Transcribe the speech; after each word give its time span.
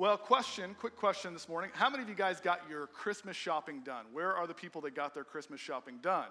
Well, 0.00 0.16
question, 0.16 0.74
quick 0.80 0.96
question 0.96 1.34
this 1.34 1.46
morning. 1.46 1.68
How 1.74 1.90
many 1.90 2.02
of 2.02 2.08
you 2.08 2.14
guys 2.14 2.40
got 2.40 2.62
your 2.70 2.86
Christmas 2.86 3.36
shopping 3.36 3.82
done? 3.84 4.06
Where 4.14 4.34
are 4.34 4.46
the 4.46 4.54
people 4.54 4.80
that 4.80 4.94
got 4.94 5.12
their 5.12 5.24
Christmas 5.24 5.60
shopping 5.60 5.98
done? 6.00 6.28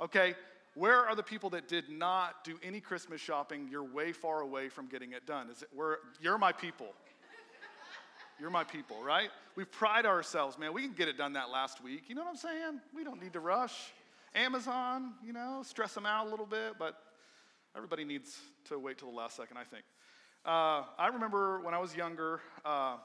Okay, 0.00 0.34
where 0.74 1.06
are 1.06 1.14
the 1.14 1.22
people 1.22 1.50
that 1.50 1.68
did 1.68 1.88
not 1.88 2.42
do 2.42 2.58
any 2.64 2.80
Christmas 2.80 3.20
shopping? 3.20 3.68
You're 3.70 3.84
way 3.84 4.10
far 4.10 4.40
away 4.40 4.68
from 4.68 4.88
getting 4.88 5.12
it 5.12 5.24
done. 5.24 5.50
Is 5.50 5.62
it 5.62 5.68
where 5.72 5.98
you're 6.20 6.36
my 6.36 6.50
people? 6.50 6.88
You're 8.40 8.50
my 8.50 8.64
people, 8.64 9.00
right? 9.04 9.30
We 9.54 9.64
pride 9.66 10.04
ourselves, 10.04 10.58
man. 10.58 10.72
We 10.72 10.82
can 10.82 10.94
get 10.94 11.06
it 11.06 11.16
done 11.16 11.34
that 11.34 11.50
last 11.50 11.80
week. 11.80 12.08
You 12.08 12.16
know 12.16 12.22
what 12.22 12.30
I'm 12.30 12.36
saying? 12.36 12.80
We 12.92 13.04
don't 13.04 13.22
need 13.22 13.34
to 13.34 13.40
rush. 13.40 13.92
Amazon, 14.34 15.12
you 15.24 15.32
know, 15.32 15.62
stress 15.64 15.94
them 15.94 16.06
out 16.06 16.26
a 16.26 16.28
little 16.28 16.44
bit, 16.44 16.72
but 16.76 16.96
everybody 17.76 18.04
needs 18.04 18.36
to 18.64 18.80
wait 18.80 18.98
till 18.98 19.12
the 19.12 19.16
last 19.16 19.36
second, 19.36 19.58
I 19.58 19.62
think. 19.62 19.84
Uh, 20.44 20.82
I 20.98 21.06
remember 21.10 21.60
when 21.60 21.72
I 21.72 21.78
was 21.78 21.96
younger, 21.96 22.42
uh, 22.66 22.96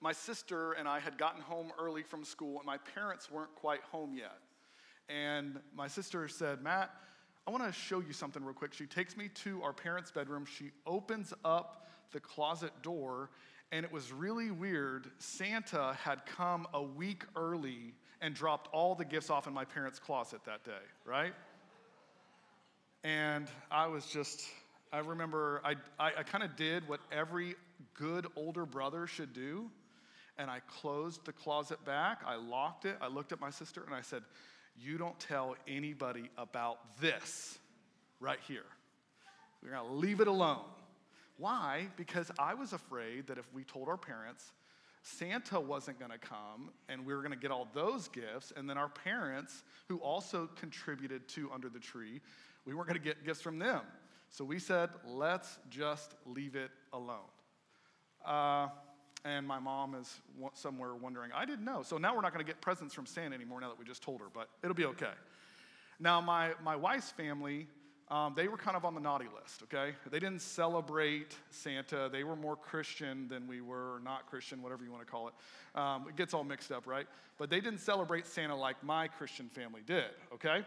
my 0.00 0.12
sister 0.12 0.72
and 0.72 0.88
I 0.88 0.98
had 0.98 1.18
gotten 1.18 1.42
home 1.42 1.72
early 1.78 2.02
from 2.02 2.24
school, 2.24 2.56
and 2.56 2.64
my 2.64 2.78
parents 2.78 3.30
weren't 3.30 3.54
quite 3.54 3.82
home 3.92 4.14
yet. 4.16 4.38
And 5.10 5.60
my 5.74 5.88
sister 5.88 6.26
said, 6.26 6.62
Matt, 6.62 6.90
I 7.46 7.50
want 7.50 7.64
to 7.64 7.72
show 7.72 8.00
you 8.00 8.14
something 8.14 8.42
real 8.42 8.54
quick. 8.54 8.72
She 8.72 8.86
takes 8.86 9.14
me 9.14 9.28
to 9.44 9.62
our 9.62 9.74
parents' 9.74 10.10
bedroom. 10.10 10.46
She 10.46 10.70
opens 10.86 11.34
up 11.44 11.86
the 12.12 12.20
closet 12.20 12.72
door, 12.80 13.28
and 13.70 13.84
it 13.84 13.92
was 13.92 14.10
really 14.10 14.50
weird. 14.50 15.10
Santa 15.18 15.98
had 16.02 16.24
come 16.24 16.66
a 16.72 16.82
week 16.82 17.24
early 17.36 17.92
and 18.22 18.34
dropped 18.34 18.72
all 18.72 18.94
the 18.94 19.04
gifts 19.04 19.28
off 19.28 19.46
in 19.46 19.52
my 19.52 19.66
parents' 19.66 19.98
closet 19.98 20.40
that 20.46 20.64
day, 20.64 20.72
right? 21.04 21.34
And 23.04 23.48
I 23.70 23.86
was 23.86 24.06
just, 24.06 24.46
I 24.92 24.98
remember 24.98 25.60
I, 25.64 25.74
I, 25.98 26.12
I 26.18 26.22
kind 26.22 26.44
of 26.44 26.56
did 26.56 26.88
what 26.88 27.00
every 27.10 27.54
good 27.94 28.26
older 28.36 28.66
brother 28.66 29.06
should 29.06 29.32
do. 29.32 29.70
And 30.38 30.50
I 30.50 30.60
closed 30.80 31.24
the 31.24 31.32
closet 31.32 31.82
back, 31.86 32.20
I 32.26 32.36
locked 32.36 32.84
it, 32.84 32.96
I 33.00 33.08
looked 33.08 33.32
at 33.32 33.40
my 33.40 33.48
sister, 33.48 33.82
and 33.86 33.94
I 33.94 34.02
said, 34.02 34.22
You 34.78 34.98
don't 34.98 35.18
tell 35.18 35.56
anybody 35.66 36.28
about 36.36 37.00
this 37.00 37.58
right 38.20 38.38
here. 38.46 38.66
We're 39.62 39.70
gonna 39.70 39.94
leave 39.94 40.20
it 40.20 40.28
alone. 40.28 40.64
Why? 41.38 41.88
Because 41.96 42.30
I 42.38 42.54
was 42.54 42.72
afraid 42.72 43.26
that 43.28 43.38
if 43.38 43.52
we 43.54 43.64
told 43.64 43.88
our 43.88 43.96
parents, 43.96 44.52
Santa 45.02 45.60
wasn't 45.60 45.98
going 45.98 46.10
to 46.10 46.18
come 46.18 46.70
and 46.88 47.06
we 47.06 47.14
were 47.14 47.20
going 47.20 47.32
to 47.32 47.38
get 47.38 47.50
all 47.50 47.68
those 47.74 48.08
gifts, 48.08 48.52
and 48.56 48.68
then 48.68 48.76
our 48.78 48.88
parents, 48.88 49.62
who 49.88 49.98
also 49.98 50.48
contributed 50.56 51.28
to 51.28 51.50
Under 51.52 51.68
the 51.68 51.78
Tree, 51.78 52.20
we 52.64 52.74
weren't 52.74 52.88
going 52.88 52.98
to 52.98 53.04
get 53.04 53.24
gifts 53.24 53.40
from 53.40 53.58
them. 53.58 53.82
So 54.30 54.44
we 54.44 54.58
said, 54.58 54.90
let's 55.06 55.58
just 55.70 56.14
leave 56.26 56.56
it 56.56 56.70
alone. 56.92 57.30
Uh, 58.24 58.68
and 59.24 59.46
my 59.46 59.58
mom 59.58 59.94
is 59.94 60.20
somewhere 60.54 60.94
wondering, 60.94 61.32
I 61.34 61.44
didn't 61.44 61.64
know. 61.64 61.82
So 61.82 61.98
now 61.98 62.14
we're 62.14 62.20
not 62.20 62.32
going 62.32 62.44
to 62.44 62.50
get 62.50 62.60
presents 62.60 62.94
from 62.94 63.06
Santa 63.06 63.34
anymore 63.34 63.60
now 63.60 63.68
that 63.68 63.78
we 63.78 63.84
just 63.84 64.02
told 64.02 64.20
her, 64.20 64.26
but 64.32 64.48
it'll 64.62 64.76
be 64.76 64.84
okay. 64.84 65.12
Now, 65.98 66.20
my, 66.20 66.52
my 66.62 66.76
wife's 66.76 67.10
family, 67.10 67.66
um, 68.08 68.34
they 68.36 68.46
were 68.46 68.56
kind 68.56 68.76
of 68.76 68.84
on 68.84 68.94
the 68.94 69.00
naughty 69.00 69.26
list, 69.42 69.62
okay? 69.64 69.94
They 70.10 70.20
didn't 70.20 70.42
celebrate 70.42 71.34
Santa. 71.50 72.08
They 72.12 72.22
were 72.22 72.36
more 72.36 72.54
Christian 72.54 73.26
than 73.26 73.48
we 73.48 73.60
were, 73.60 73.94
or 73.94 74.00
not 74.00 74.26
Christian, 74.26 74.62
whatever 74.62 74.84
you 74.84 74.92
want 74.92 75.04
to 75.04 75.10
call 75.10 75.28
it. 75.28 75.34
Um, 75.78 76.06
it 76.08 76.16
gets 76.16 76.32
all 76.32 76.44
mixed 76.44 76.70
up, 76.70 76.86
right? 76.86 77.06
But 77.38 77.50
they 77.50 77.60
didn't 77.60 77.80
celebrate 77.80 78.26
Santa 78.26 78.54
like 78.54 78.82
my 78.84 79.08
Christian 79.08 79.48
family 79.48 79.80
did, 79.84 80.10
okay? 80.34 80.64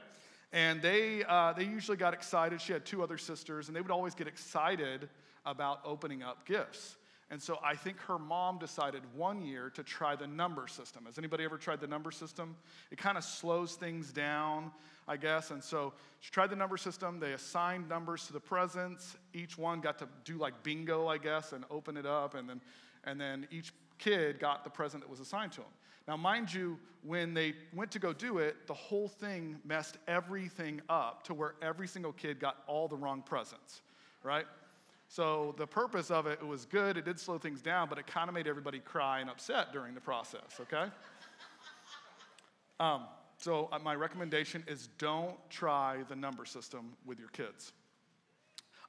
And 0.51 0.81
they, 0.81 1.23
uh, 1.27 1.53
they 1.53 1.63
usually 1.63 1.97
got 1.97 2.13
excited. 2.13 2.59
She 2.59 2.73
had 2.73 2.85
two 2.85 3.03
other 3.03 3.17
sisters, 3.17 3.67
and 3.67 3.75
they 3.75 3.81
would 3.81 3.91
always 3.91 4.15
get 4.15 4.27
excited 4.27 5.09
about 5.45 5.81
opening 5.85 6.23
up 6.23 6.45
gifts. 6.45 6.97
And 7.31 7.41
so 7.41 7.59
I 7.63 7.75
think 7.75 7.99
her 8.01 8.17
mom 8.17 8.57
decided 8.57 9.03
one 9.15 9.43
year 9.43 9.69
to 9.75 9.83
try 9.83 10.15
the 10.15 10.25
number 10.25 10.67
system. 10.67 11.05
Has 11.05 11.19
anybody 11.19 11.43
ever 11.43 11.57
tried 11.57 11.79
the 11.79 11.87
number 11.87 12.09
system? 12.09 12.55
It 12.89 12.97
kind 12.97 13.17
of 13.17 13.23
slows 13.23 13.75
things 13.75 14.11
down, 14.11 14.71
I 15.07 15.15
guess. 15.15 15.51
And 15.51 15.63
so 15.63 15.93
she 16.21 16.31
tried 16.31 16.49
the 16.49 16.55
number 16.55 16.75
system. 16.75 17.19
They 17.19 17.33
assigned 17.33 17.87
numbers 17.87 18.25
to 18.27 18.33
the 18.33 18.39
presents. 18.39 19.15
Each 19.33 19.59
one 19.59 19.79
got 19.79 19.99
to 19.99 20.07
do 20.25 20.37
like 20.37 20.63
bingo, 20.63 21.07
I 21.07 21.19
guess, 21.19 21.53
and 21.53 21.65
open 21.69 21.97
it 21.97 22.07
up. 22.07 22.33
And 22.33 22.49
then, 22.49 22.61
and 23.03 23.21
then 23.21 23.47
each 23.51 23.73
kid 23.99 24.39
got 24.39 24.63
the 24.63 24.71
present 24.71 25.03
that 25.03 25.09
was 25.09 25.19
assigned 25.19 25.51
to 25.51 25.61
them. 25.61 25.69
Now, 26.09 26.17
mind 26.17 26.51
you, 26.51 26.79
when 27.03 27.35
they 27.35 27.53
went 27.71 27.91
to 27.91 27.99
go 27.99 28.13
do 28.13 28.39
it, 28.39 28.65
the 28.65 28.73
whole 28.73 29.07
thing 29.07 29.59
messed 29.63 29.99
everything 30.07 30.81
up 30.89 31.21
to 31.25 31.35
where 31.35 31.53
every 31.61 31.87
single 31.87 32.13
kid 32.13 32.39
got 32.39 32.63
all 32.65 32.87
the 32.87 32.95
wrong 32.95 33.21
presents, 33.21 33.83
right? 34.23 34.47
So 35.07 35.53
the 35.59 35.67
purpose 35.67 36.09
of 36.09 36.25
it, 36.25 36.39
it 36.41 36.47
was 36.47 36.65
good. 36.65 36.97
It 36.97 37.05
did 37.05 37.19
slow 37.19 37.37
things 37.37 37.61
down, 37.61 37.89
but 37.89 37.99
it 37.99 38.07
kind 38.07 38.27
of 38.27 38.33
made 38.33 38.47
everybody 38.47 38.79
cry 38.79 39.19
and 39.19 39.29
upset 39.29 39.71
during 39.71 39.93
the 39.93 40.01
process, 40.01 40.59
okay? 40.59 40.91
Um, 42.79 43.03
so 43.37 43.69
uh, 43.71 43.77
my 43.77 43.93
recommendation 43.93 44.63
is 44.67 44.89
don't 44.97 45.37
try 45.51 45.97
the 46.09 46.15
number 46.15 46.43
system 46.43 46.93
with 47.05 47.19
your 47.19 47.29
kids. 47.29 47.71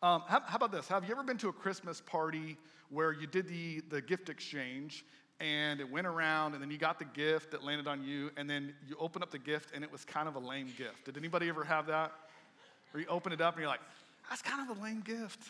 Um, 0.02 0.22
how, 0.26 0.41
how, 0.47 0.56
about 0.56 0.72
this? 0.72 0.88
Have 0.88 1.04
you 1.04 1.10
ever 1.10 1.22
been 1.22 1.37
to 1.37 1.50
a 1.50 1.52
Christmas 1.52 2.00
party 2.00 2.56
where 2.88 3.12
you 3.12 3.26
did 3.26 3.47
the, 3.47 3.82
the 3.91 4.00
gift 4.00 4.31
exchange 4.31 5.04
and 5.41 5.81
it 5.81 5.91
went 5.91 6.06
around, 6.06 6.53
and 6.55 6.62
then 6.62 6.71
you 6.71 6.78
got 6.78 6.99
the 6.99 7.06
gift 7.06 7.51
that 7.53 7.65
landed 7.65 7.87
on 7.87 8.05
you, 8.05 8.31
and 8.37 8.49
then 8.49 8.75
you 8.87 8.97
open 9.01 9.23
up 9.23 9.31
the 9.31 9.39
gift, 9.39 9.71
and 9.75 9.83
it 9.83 9.91
was 9.91 10.05
kind 10.05 10.28
of 10.28 10.37
a 10.37 10.39
lame 10.39 10.69
gift. 10.77 11.06
Did 11.06 11.17
anybody 11.17 11.49
ever 11.49 11.65
have 11.65 11.87
that? 11.87 12.12
Where 12.93 13.03
you 13.03 13.09
open 13.09 13.33
it 13.33 13.41
up 13.41 13.55
and 13.55 13.62
you're 13.62 13.71
like, 13.71 13.81
that's 14.29 14.43
kind 14.43 14.69
of 14.69 14.77
a 14.77 14.83
lame 14.83 15.00
gift. 15.00 15.49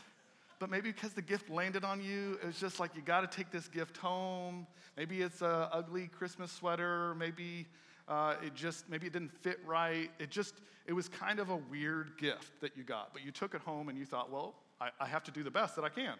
But 0.58 0.70
maybe 0.70 0.92
because 0.92 1.14
the 1.14 1.22
gift 1.22 1.48
landed 1.48 1.84
on 1.84 2.02
you, 2.02 2.38
it 2.42 2.46
was 2.46 2.60
just 2.60 2.78
like, 2.78 2.94
you 2.94 3.00
got 3.00 3.22
to 3.22 3.36
take 3.36 3.50
this 3.50 3.66
gift 3.66 3.96
home. 3.96 4.66
Maybe 4.96 5.22
it's 5.22 5.40
a 5.40 5.70
ugly 5.72 6.08
Christmas 6.08 6.52
sweater. 6.52 7.14
Maybe 7.14 7.66
uh, 8.06 8.34
it 8.44 8.54
just, 8.54 8.88
maybe 8.90 9.06
it 9.06 9.14
didn't 9.14 9.32
fit 9.32 9.58
right. 9.66 10.10
It 10.18 10.30
just, 10.30 10.54
it 10.86 10.92
was 10.92 11.08
kind 11.08 11.38
of 11.38 11.48
a 11.48 11.56
weird 11.56 12.18
gift 12.18 12.60
that 12.60 12.76
you 12.76 12.84
got. 12.84 13.14
But 13.14 13.24
you 13.24 13.30
took 13.30 13.54
it 13.54 13.62
home 13.62 13.88
and 13.88 13.96
you 13.96 14.04
thought, 14.04 14.30
well, 14.30 14.54
I, 14.80 14.90
I 15.00 15.06
have 15.06 15.24
to 15.24 15.30
do 15.30 15.42
the 15.42 15.50
best 15.50 15.76
that 15.76 15.84
I 15.84 15.88
can. 15.88 16.14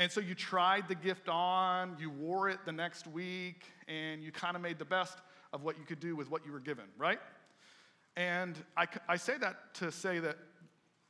And 0.00 0.10
so 0.10 0.18
you 0.18 0.34
tried 0.34 0.88
the 0.88 0.94
gift 0.94 1.28
on, 1.28 1.94
you 2.00 2.08
wore 2.08 2.48
it 2.48 2.60
the 2.64 2.72
next 2.72 3.06
week, 3.06 3.64
and 3.86 4.22
you 4.22 4.32
kind 4.32 4.56
of 4.56 4.62
made 4.62 4.78
the 4.78 4.84
best 4.86 5.18
of 5.52 5.62
what 5.62 5.78
you 5.78 5.84
could 5.84 6.00
do 6.00 6.16
with 6.16 6.30
what 6.30 6.46
you 6.46 6.52
were 6.52 6.58
given, 6.58 6.86
right? 6.96 7.18
And 8.16 8.56
I, 8.78 8.86
I 9.10 9.16
say 9.16 9.36
that 9.36 9.74
to 9.74 9.92
say 9.92 10.18
that 10.18 10.38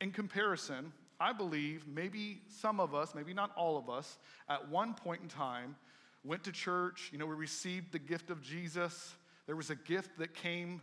in 0.01 0.11
comparison, 0.11 0.91
I 1.21 1.31
believe 1.31 1.87
maybe 1.87 2.41
some 2.49 2.81
of 2.81 2.93
us, 2.93 3.15
maybe 3.15 3.33
not 3.33 3.51
all 3.55 3.77
of 3.77 3.89
us, 3.89 4.17
at 4.49 4.67
one 4.67 4.93
point 4.93 5.21
in 5.21 5.29
time 5.29 5.77
went 6.25 6.43
to 6.43 6.51
church, 6.51 7.11
you 7.13 7.17
know, 7.17 7.25
we 7.25 7.33
received 7.33 7.93
the 7.93 7.99
gift 7.99 8.29
of 8.29 8.41
Jesus. 8.41 9.15
There 9.47 9.55
was 9.55 9.69
a 9.69 9.75
gift 9.75 10.17
that 10.17 10.33
came, 10.33 10.81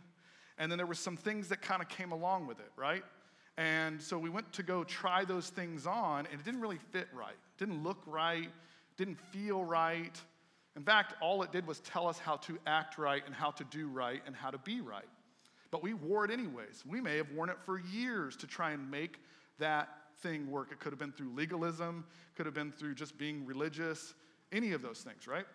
and 0.57 0.71
then 0.71 0.77
there 0.79 0.87
were 0.87 0.95
some 0.95 1.15
things 1.15 1.47
that 1.49 1.61
kind 1.61 1.79
of 1.79 1.87
came 1.89 2.11
along 2.11 2.47
with 2.47 2.59
it, 2.59 2.71
right? 2.75 3.03
And 3.55 4.01
so 4.01 4.17
we 4.17 4.31
went 4.31 4.51
to 4.53 4.63
go 4.63 4.83
try 4.83 5.25
those 5.25 5.49
things 5.49 5.85
on, 5.85 6.25
and 6.25 6.39
it 6.39 6.43
didn't 6.43 6.61
really 6.61 6.79
fit 6.91 7.07
right. 7.13 7.37
Didn't 7.59 7.83
look 7.83 8.01
right, 8.07 8.49
didn't 8.97 9.19
feel 9.31 9.63
right. 9.63 10.19
In 10.75 10.83
fact, 10.83 11.13
all 11.21 11.43
it 11.43 11.51
did 11.51 11.67
was 11.67 11.79
tell 11.81 12.07
us 12.07 12.17
how 12.17 12.37
to 12.37 12.57
act 12.65 12.97
right 12.97 13.21
and 13.25 13.35
how 13.35 13.51
to 13.51 13.63
do 13.65 13.87
right 13.87 14.21
and 14.25 14.35
how 14.35 14.49
to 14.49 14.57
be 14.57 14.81
right. 14.81 15.05
But 15.69 15.83
we 15.83 15.93
wore 15.93 16.25
it 16.25 16.31
anyways. 16.31 16.83
We 16.87 17.01
may 17.01 17.17
have 17.17 17.31
worn 17.31 17.49
it 17.49 17.57
for 17.65 17.79
years 17.79 18.35
to 18.37 18.47
try 18.47 18.71
and 18.71 18.89
make 18.89 19.19
that 19.59 19.89
thing 20.21 20.49
work. 20.49 20.71
It 20.71 20.79
could 20.79 20.91
have 20.91 20.99
been 20.99 21.11
through 21.11 21.33
legalism, 21.35 22.05
could 22.35 22.45
have 22.45 22.55
been 22.55 22.71
through 22.71 22.95
just 22.95 23.17
being 23.17 23.45
religious, 23.45 24.13
any 24.51 24.71
of 24.71 24.81
those 24.81 24.99
things, 25.01 25.27
right? 25.27 25.45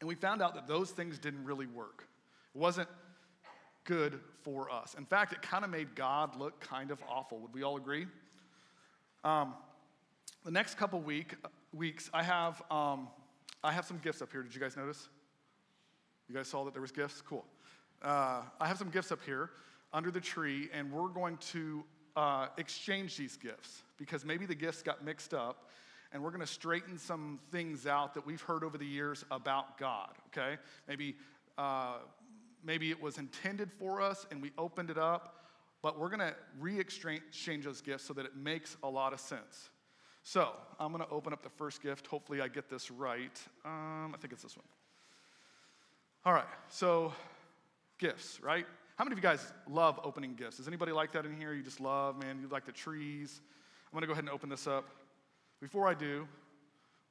And 0.00 0.08
we 0.08 0.14
found 0.14 0.40
out 0.40 0.54
that 0.54 0.66
those 0.66 0.90
things 0.90 1.18
didn't 1.18 1.44
really 1.44 1.66
work. 1.66 2.06
It 2.54 2.58
wasn't 2.58 2.88
good 3.84 4.20
for 4.42 4.70
us. 4.70 4.94
In 4.96 5.04
fact, 5.04 5.32
it 5.32 5.42
kind 5.42 5.64
of 5.64 5.70
made 5.70 5.94
God 5.94 6.36
look 6.36 6.60
kind 6.60 6.90
of 6.90 6.98
awful. 7.08 7.38
Would 7.40 7.52
we 7.52 7.62
all 7.62 7.76
agree? 7.76 8.06
Um, 9.24 9.54
the 10.44 10.50
next 10.50 10.76
couple 10.76 11.00
week, 11.00 11.34
weeks, 11.72 12.10
I 12.12 12.22
have, 12.22 12.62
um, 12.70 13.08
I 13.62 13.72
have 13.72 13.84
some 13.84 13.98
gifts 13.98 14.22
up 14.22 14.30
here. 14.32 14.42
Did 14.42 14.54
you 14.54 14.60
guys 14.60 14.76
notice? 14.76 15.08
You 16.28 16.34
guys 16.34 16.48
saw 16.48 16.64
that 16.64 16.72
there 16.72 16.82
was 16.82 16.92
gifts? 16.92 17.22
Cool. 17.22 17.44
Uh, 18.02 18.42
I 18.60 18.66
have 18.68 18.78
some 18.78 18.90
gifts 18.90 19.10
up 19.10 19.20
here 19.24 19.50
under 19.92 20.10
the 20.10 20.20
tree, 20.20 20.68
and 20.72 20.92
we're 20.92 21.08
going 21.08 21.36
to 21.52 21.84
uh, 22.16 22.46
exchange 22.56 23.16
these 23.16 23.36
gifts 23.36 23.82
because 23.96 24.24
maybe 24.24 24.46
the 24.46 24.54
gifts 24.54 24.82
got 24.82 25.04
mixed 25.04 25.34
up, 25.34 25.70
and 26.12 26.22
we're 26.22 26.30
going 26.30 26.40
to 26.40 26.46
straighten 26.46 26.98
some 26.98 27.38
things 27.50 27.86
out 27.86 28.14
that 28.14 28.24
we've 28.24 28.42
heard 28.42 28.64
over 28.64 28.78
the 28.78 28.86
years 28.86 29.24
about 29.30 29.78
God. 29.78 30.10
Okay, 30.28 30.56
maybe 30.86 31.16
uh, 31.56 31.96
maybe 32.64 32.90
it 32.90 33.00
was 33.00 33.18
intended 33.18 33.70
for 33.78 34.00
us 34.00 34.26
and 34.30 34.40
we 34.40 34.52
opened 34.58 34.90
it 34.90 34.98
up, 34.98 35.44
but 35.82 35.98
we're 35.98 36.08
going 36.08 36.20
to 36.20 36.34
re 36.58 36.78
exchange 36.78 37.64
those 37.64 37.80
gifts 37.80 38.04
so 38.04 38.12
that 38.14 38.24
it 38.24 38.36
makes 38.36 38.76
a 38.82 38.88
lot 38.88 39.12
of 39.12 39.20
sense. 39.20 39.70
So 40.30 40.50
I'm 40.78 40.92
going 40.92 41.02
to 41.02 41.10
open 41.10 41.32
up 41.32 41.42
the 41.42 41.48
first 41.48 41.82
gift. 41.82 42.06
Hopefully, 42.06 42.42
I 42.42 42.48
get 42.48 42.68
this 42.68 42.90
right. 42.90 43.32
Um, 43.64 44.12
I 44.14 44.18
think 44.20 44.34
it's 44.34 44.42
this 44.42 44.54
one. 44.54 44.66
All 46.26 46.34
right, 46.34 46.44
so 46.68 47.14
gifts, 47.96 48.38
right? 48.42 48.66
How 48.96 49.04
many 49.04 49.14
of 49.14 49.18
you 49.18 49.22
guys 49.22 49.54
love 49.70 49.98
opening 50.04 50.34
gifts? 50.34 50.60
Is 50.60 50.68
anybody 50.68 50.92
like 50.92 51.12
that 51.12 51.24
in 51.24 51.34
here? 51.34 51.54
You 51.54 51.62
just 51.62 51.80
love, 51.80 52.20
man, 52.20 52.40
you 52.42 52.48
like 52.48 52.66
the 52.66 52.72
trees. 52.72 53.40
I'm 53.86 53.92
going 53.92 54.02
to 54.02 54.06
go 54.06 54.12
ahead 54.12 54.24
and 54.24 54.30
open 54.30 54.50
this 54.50 54.66
up. 54.66 54.90
Before 55.62 55.88
I 55.88 55.94
do, 55.94 56.28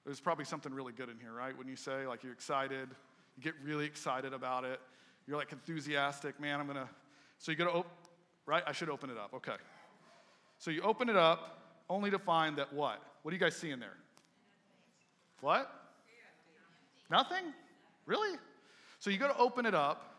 There's 0.07 0.21
probably 0.21 0.45
something 0.45 0.73
really 0.73 0.93
good 0.93 1.09
in 1.09 1.19
here, 1.19 1.33
right? 1.33 1.55
When 1.57 1.67
you 1.67 1.75
say, 1.75 2.07
like, 2.07 2.23
you're 2.23 2.31
excited, 2.31 2.87
you 3.35 3.43
get 3.43 3.55
really 3.61 3.83
excited 3.83 4.31
about 4.31 4.63
it, 4.63 4.79
you're 5.27 5.35
like 5.35 5.51
enthusiastic, 5.51 6.39
man, 6.39 6.61
I'm 6.61 6.67
gonna. 6.67 6.87
So 7.39 7.51
you 7.51 7.57
go 7.57 7.65
to, 7.65 7.71
op- 7.71 8.07
right? 8.45 8.63
I 8.65 8.71
should 8.71 8.89
open 8.89 9.09
it 9.09 9.17
up, 9.17 9.33
okay. 9.33 9.57
So 10.59 10.71
you 10.71 10.81
open 10.81 11.09
it 11.09 11.17
up 11.17 11.66
only 11.89 12.11
to 12.11 12.19
find 12.19 12.57
that 12.57 12.73
what? 12.73 13.01
What 13.21 13.31
do 13.31 13.35
you 13.35 13.41
guys 13.41 13.55
see 13.55 13.71
in 13.71 13.79
there? 13.79 13.97
What? 15.41 15.71
Nothing? 17.09 17.53
Really? 18.05 18.37
So 18.99 19.09
you 19.09 19.17
go 19.17 19.27
to 19.27 19.37
open 19.37 19.65
it 19.65 19.75
up, 19.75 20.15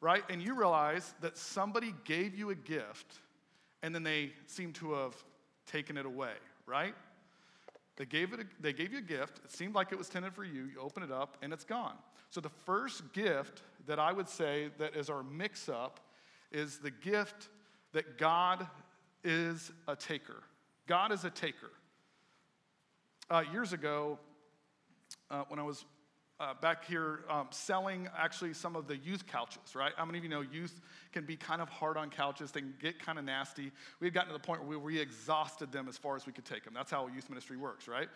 right? 0.00 0.22
And 0.30 0.40
you 0.42 0.54
realize 0.54 1.14
that 1.20 1.36
somebody 1.36 1.94
gave 2.04 2.34
you 2.34 2.50
a 2.50 2.54
gift 2.54 3.14
and 3.82 3.94
then 3.94 4.02
they 4.02 4.32
seem 4.46 4.72
to 4.74 4.92
have 4.92 5.14
taken 5.66 5.96
it 5.96 6.06
away, 6.06 6.32
right? 6.66 6.94
They 7.96 8.06
gave, 8.06 8.32
it 8.32 8.40
a, 8.40 8.44
they 8.60 8.72
gave 8.72 8.92
you 8.92 8.98
a 8.98 9.02
gift. 9.02 9.40
It 9.44 9.52
seemed 9.52 9.74
like 9.74 9.92
it 9.92 9.98
was 9.98 10.08
intended 10.08 10.34
for 10.34 10.44
you. 10.44 10.64
You 10.64 10.80
open 10.80 11.02
it 11.02 11.12
up 11.12 11.36
and 11.42 11.52
it's 11.52 11.64
gone. 11.64 11.96
So 12.30 12.40
the 12.40 12.50
first 12.64 13.12
gift 13.12 13.62
that 13.86 13.98
I 13.98 14.12
would 14.12 14.28
say 14.28 14.70
that 14.78 14.96
is 14.96 15.10
our 15.10 15.22
mix 15.22 15.68
up 15.68 16.00
is 16.50 16.78
the 16.78 16.90
gift 16.90 17.48
that 17.92 18.18
God 18.18 18.66
is 19.22 19.70
a 19.86 19.94
taker. 19.94 20.42
God 20.86 21.12
is 21.12 21.24
a 21.24 21.30
taker. 21.30 21.70
Uh, 23.30 23.42
years 23.52 23.72
ago, 23.72 24.18
uh, 25.30 25.44
when 25.48 25.58
I 25.58 25.62
was 25.62 25.86
uh, 26.40 26.52
back 26.60 26.84
here 26.84 27.20
um, 27.30 27.46
selling 27.50 28.08
actually 28.18 28.52
some 28.52 28.76
of 28.76 28.86
the 28.86 28.96
youth 28.96 29.26
couches, 29.26 29.74
right? 29.74 29.92
How 29.96 30.04
many 30.04 30.18
of 30.18 30.24
you 30.24 30.30
know 30.30 30.42
youth 30.42 30.80
can 31.12 31.24
be 31.24 31.36
kind 31.36 31.62
of 31.62 31.70
hard 31.70 31.96
on 31.96 32.10
couches? 32.10 32.50
They 32.50 32.60
can 32.60 32.74
get 32.80 32.98
kind 32.98 33.18
of 33.18 33.24
nasty. 33.24 33.72
We 34.00 34.06
had 34.06 34.14
gotten 34.14 34.28
to 34.28 34.34
the 34.34 34.44
point 34.44 34.64
where 34.64 34.78
we, 34.78 34.98
exhausted 34.98 35.72
them 35.72 35.88
as 35.88 35.96
far 35.96 36.16
as 36.16 36.26
we 36.26 36.32
could 36.32 36.44
take 36.44 36.64
them. 36.64 36.74
That's 36.74 36.90
how 36.90 37.08
youth 37.08 37.30
ministry 37.30 37.56
works, 37.56 37.88
right? 37.88 38.08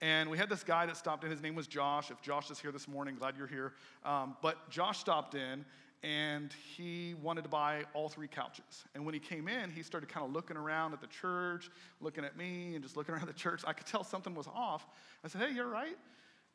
And 0.00 0.30
we 0.30 0.38
had 0.38 0.48
this 0.48 0.64
guy 0.64 0.86
that 0.86 0.96
stopped 0.96 1.24
in. 1.24 1.30
His 1.30 1.42
name 1.42 1.54
was 1.54 1.66
Josh. 1.66 2.10
If 2.10 2.22
Josh 2.22 2.50
is 2.50 2.58
here 2.58 2.72
this 2.72 2.88
morning, 2.88 3.16
glad 3.16 3.36
you're 3.36 3.46
here. 3.46 3.74
Um, 4.04 4.36
but 4.40 4.70
Josh 4.70 4.98
stopped 4.98 5.34
in 5.34 5.64
and 6.04 6.54
he 6.76 7.14
wanted 7.22 7.42
to 7.44 7.48
buy 7.48 7.82
all 7.94 8.10
three 8.10 8.28
couches. 8.28 8.84
And 8.94 9.06
when 9.06 9.14
he 9.14 9.20
came 9.20 9.48
in, 9.48 9.70
he 9.70 9.82
started 9.82 10.06
kind 10.06 10.26
of 10.26 10.32
looking 10.32 10.56
around 10.56 10.92
at 10.92 11.00
the 11.00 11.06
church, 11.06 11.70
looking 12.02 12.26
at 12.26 12.36
me, 12.36 12.74
and 12.74 12.84
just 12.84 12.94
looking 12.94 13.14
around 13.14 13.26
the 13.26 13.32
church. 13.32 13.62
I 13.66 13.72
could 13.72 13.86
tell 13.86 14.04
something 14.04 14.34
was 14.34 14.46
off. 14.54 14.86
I 15.24 15.28
said, 15.28 15.40
Hey, 15.40 15.54
you're 15.54 15.66
right. 15.66 15.96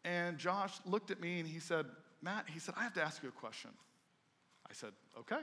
And 0.06 0.38
Josh 0.38 0.74
looked 0.86 1.10
at 1.10 1.19
me 1.19 1.40
and 1.40 1.50
he 1.50 1.60
said, 1.60 1.88
Matt, 2.22 2.46
he 2.48 2.60
said, 2.60 2.75
I 2.78 2.84
have 2.84 2.94
to 2.94 3.01
ask 3.01 3.24
you 3.24 3.30
a 3.30 3.31
question. 3.31 3.72
I 4.69 4.74
said, 4.74 4.92
Okay. 5.18 5.42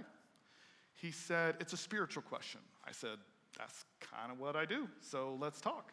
He 0.95 1.11
said, 1.11 1.57
It's 1.59 1.73
a 1.73 1.77
spiritual 1.77 2.23
question. 2.23 2.61
I 2.87 2.93
said, 2.93 3.19
That's 3.59 3.85
kind 4.01 4.31
of 4.31 4.39
what 4.39 4.55
I 4.55 4.67
do, 4.67 4.89
so 5.01 5.37
let's 5.41 5.61
talk. 5.61 5.91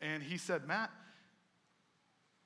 And 0.00 0.22
he 0.22 0.38
said, 0.38 0.68
Matt, 0.68 0.90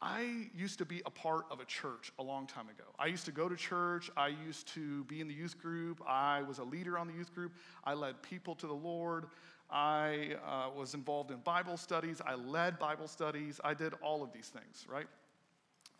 I 0.02 0.46
used 0.54 0.78
to 0.78 0.86
be 0.86 1.02
a 1.04 1.10
part 1.10 1.44
of 1.50 1.60
a 1.60 1.64
church 1.66 2.10
a 2.18 2.22
long 2.22 2.46
time 2.46 2.68
ago. 2.70 2.84
I 2.98 3.06
used 3.06 3.26
to 3.26 3.32
go 3.32 3.50
to 3.50 3.56
church. 3.56 4.10
I 4.16 4.28
used 4.28 4.66
to 4.68 5.04
be 5.04 5.20
in 5.20 5.28
the 5.28 5.34
youth 5.34 5.58
group. 5.58 6.00
I 6.08 6.42
was 6.42 6.58
a 6.58 6.64
leader 6.64 6.96
on 6.96 7.06
the 7.06 7.12
youth 7.12 7.34
group. 7.34 7.52
I 7.84 7.92
led 7.92 8.22
people 8.22 8.54
to 8.56 8.66
the 8.66 8.72
Lord. 8.74 9.26
I 9.70 10.36
uh, 10.44 10.70
was 10.74 10.94
involved 10.94 11.30
in 11.30 11.38
Bible 11.38 11.76
studies. 11.76 12.22
I 12.26 12.34
led 12.34 12.78
Bible 12.78 13.08
studies. 13.08 13.60
I 13.62 13.74
did 13.74 13.92
all 14.02 14.22
of 14.22 14.32
these 14.32 14.48
things, 14.48 14.86
right? 14.88 15.06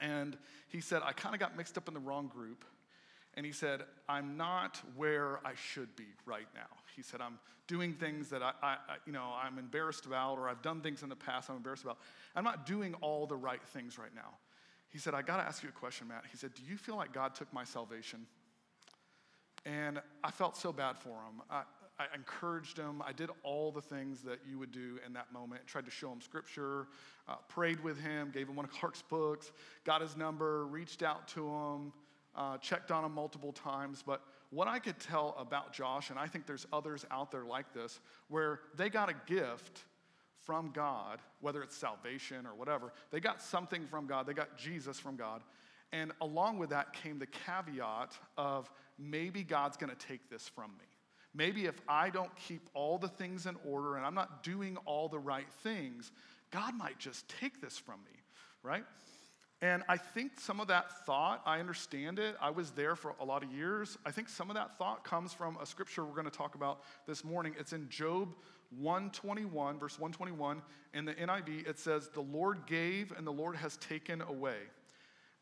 And 0.01 0.37
he 0.69 0.81
said, 0.81 1.03
I 1.05 1.13
kind 1.13 1.35
of 1.35 1.41
got 1.41 1.57
mixed 1.57 1.77
up 1.77 1.87
in 1.87 1.95
the 1.95 2.01
wrong 2.01 2.29
group. 2.29 2.65
And 3.35 3.47
he 3.47 3.53
said, 3.53 3.83
I'm 4.09 4.37
not 4.37 4.81
where 4.97 5.41
I 5.45 5.53
should 5.55 5.95
be 5.97 6.07
right 6.27 6.49
now. 6.55 6.67
He 6.97 7.03
said, 7.03 7.21
I'm 7.21 7.39
doing 7.69 7.95
things 7.95 8.29
that 8.31 8.43
I, 8.43 8.53
I, 8.63 8.77
you 9.07 9.13
know, 9.13 9.33
I'm 9.41 9.59
embarrassed 9.59 10.05
about, 10.05 10.39
or 10.39 10.49
I've 10.49 10.63
done 10.63 10.81
things 10.81 11.05
in 11.05 11.09
the 11.09 11.17
past 11.17 11.49
I'm 11.49 11.57
embarrassed 11.57 11.85
about. 11.85 11.99
I'm 12.35 12.45
not 12.45 12.67
doing 12.67 12.95
all 12.95 13.27
the 13.27 13.37
right 13.37 13.63
things 13.69 13.99
right 13.99 14.15
now. 14.15 14.35
He 14.89 14.99
said, 14.99 15.15
I 15.15 15.23
got 15.23 15.37
to 15.37 15.45
ask 15.45 15.63
you 15.63 15.69
a 15.69 15.73
question, 15.73 16.09
Matt. 16.09 16.25
He 16.31 16.37
said, 16.37 16.53
Do 16.55 16.63
you 16.69 16.77
feel 16.77 16.97
like 16.97 17.13
God 17.13 17.37
took 17.37 17.53
my 17.53 17.63
salvation? 17.63 18.27
And 19.65 20.01
I 20.25 20.31
felt 20.33 20.57
so 20.57 20.73
bad 20.73 20.99
for 20.99 21.11
him. 21.11 21.43
I, 21.49 21.63
I 22.01 22.07
encouraged 22.15 22.79
him. 22.79 23.03
I 23.07 23.13
did 23.13 23.31
all 23.45 23.71
the 23.71 23.83
things 23.83 24.23
that 24.23 24.41
you 24.49 24.59
would 24.59 24.73
do 24.73 24.99
in 25.07 25.13
that 25.13 25.33
moment. 25.33 25.67
Tried 25.67 25.85
to 25.85 25.91
show 25.91 26.11
him 26.11 26.21
scripture, 26.21 26.89
uh, 27.29 27.37
prayed 27.47 27.79
with 27.85 28.01
him, 28.01 28.31
gave 28.33 28.49
him 28.49 28.57
one 28.57 28.65
of 28.65 28.73
Clark's 28.73 29.03
books, 29.03 29.53
got 29.85 30.01
his 30.01 30.17
number, 30.17 30.67
reached 30.67 31.03
out 31.03 31.29
to 31.29 31.47
him, 31.47 31.93
uh, 32.41 32.57
checked 32.57 32.91
on 32.91 33.05
him 33.05 33.13
multiple 33.13 33.53
times. 33.53 34.03
But 34.05 34.23
what 34.49 34.67
I 34.67 34.79
could 34.79 34.99
tell 34.99 35.37
about 35.39 35.75
Josh, 35.75 36.09
and 36.09 36.19
I 36.19 36.27
think 36.27 36.47
there's 36.47 36.67
others 36.73 37.05
out 37.11 37.31
there 37.31 37.45
like 37.45 37.75
this, 37.75 38.01
where 38.29 38.61
they 38.77 38.89
got 38.89 39.11
a 39.11 39.15
gift 39.27 39.85
from 40.47 40.71
God, 40.71 41.21
whether 41.43 41.63
it's 41.63 41.77
salvation 41.77 42.47
or 42.47 42.55
whatever, 42.55 42.95
they 43.11 43.21
got 43.21 43.43
something 43.43 43.87
from 43.87 44.07
God, 44.07 44.27
they 44.27 44.33
got 44.33 44.57
Jesus 44.57 44.99
from 44.99 45.17
God. 45.17 45.43
And 45.93 46.13
along 46.23 46.59
with 46.59 46.71
that 46.71 46.95
came 46.95 47.19
the 47.19 47.27
caveat 47.27 48.17
of 48.39 48.71
maybe 48.99 49.45
God's 49.45 49.77
gonna 49.77 49.95
take 49.95 50.31
this 50.31 50.49
from 50.49 50.71
me. 50.79 50.87
Maybe 51.35 51.67
if 51.67 51.79
I 51.87 52.09
don't 52.09 52.35
keep 52.37 52.71
all 52.73 52.97
the 52.97 53.09
things 53.09 53.45
in 53.45 53.57
order 53.69 53.97
and 53.97 54.07
I'm 54.07 54.15
not 54.15 54.43
doing 54.43 54.79
all 54.87 55.09
the 55.09 55.19
right 55.19 55.51
things, 55.63 56.11
God 56.51 56.75
might 56.75 56.99
just 56.99 57.29
take 57.29 57.61
this 57.61 57.77
from 57.77 58.01
me, 58.05 58.19
right? 58.63 58.85
And 59.63 59.83
I 59.89 59.99
think 59.99 60.41
some 60.41 60.59
of 60.59 60.69
that 60.69 61.05
thought, 61.05 61.43
I 61.45 61.61
understand 61.61 62.19
it. 62.19 62.35
I 62.41 62.49
was 62.51 62.71
there 62.71 62.97
for 62.97 63.15
a 63.21 63.25
lot 63.25 63.43
of 63.43 63.53
years. 63.53 63.99
I 64.07 64.11
think 64.11 64.31
some 64.31 64.49
of 64.49 64.57
that 64.57 64.79
thought 64.79 65.05
comes 65.05 65.35
from 65.35 65.59
a 65.61 65.67
scripture 65.67 66.05
we're 66.05 66.13
going 66.13 66.25
to 66.25 66.31
talk 66.31 66.55
about 66.55 66.81
this 67.07 67.25
morning. 67.25 67.55
It's 67.59 67.75
in 67.75 67.89
Job 67.91 68.35
121, 68.79 69.79
verse 69.79 69.99
121. 69.99 70.63
In 70.95 71.05
the 71.05 71.15
NIV, 71.15 71.69
it 71.69 71.79
says, 71.79 72.09
The 72.09 72.23
Lord 72.23 72.67
gave 72.67 73.13
and 73.13 73.27
the 73.27 73.33
Lord 73.33 73.55
has 73.57 73.77
taken 73.77 74.23
away. 74.23 74.57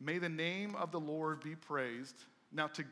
May 0.00 0.18
the 0.18 0.28
name 0.28 0.74
of 0.74 0.90
the 0.90 1.00
Lord 1.00 1.40
be 1.40 1.54
praised. 1.54 2.16
Now, 2.52 2.66
to, 2.68 2.84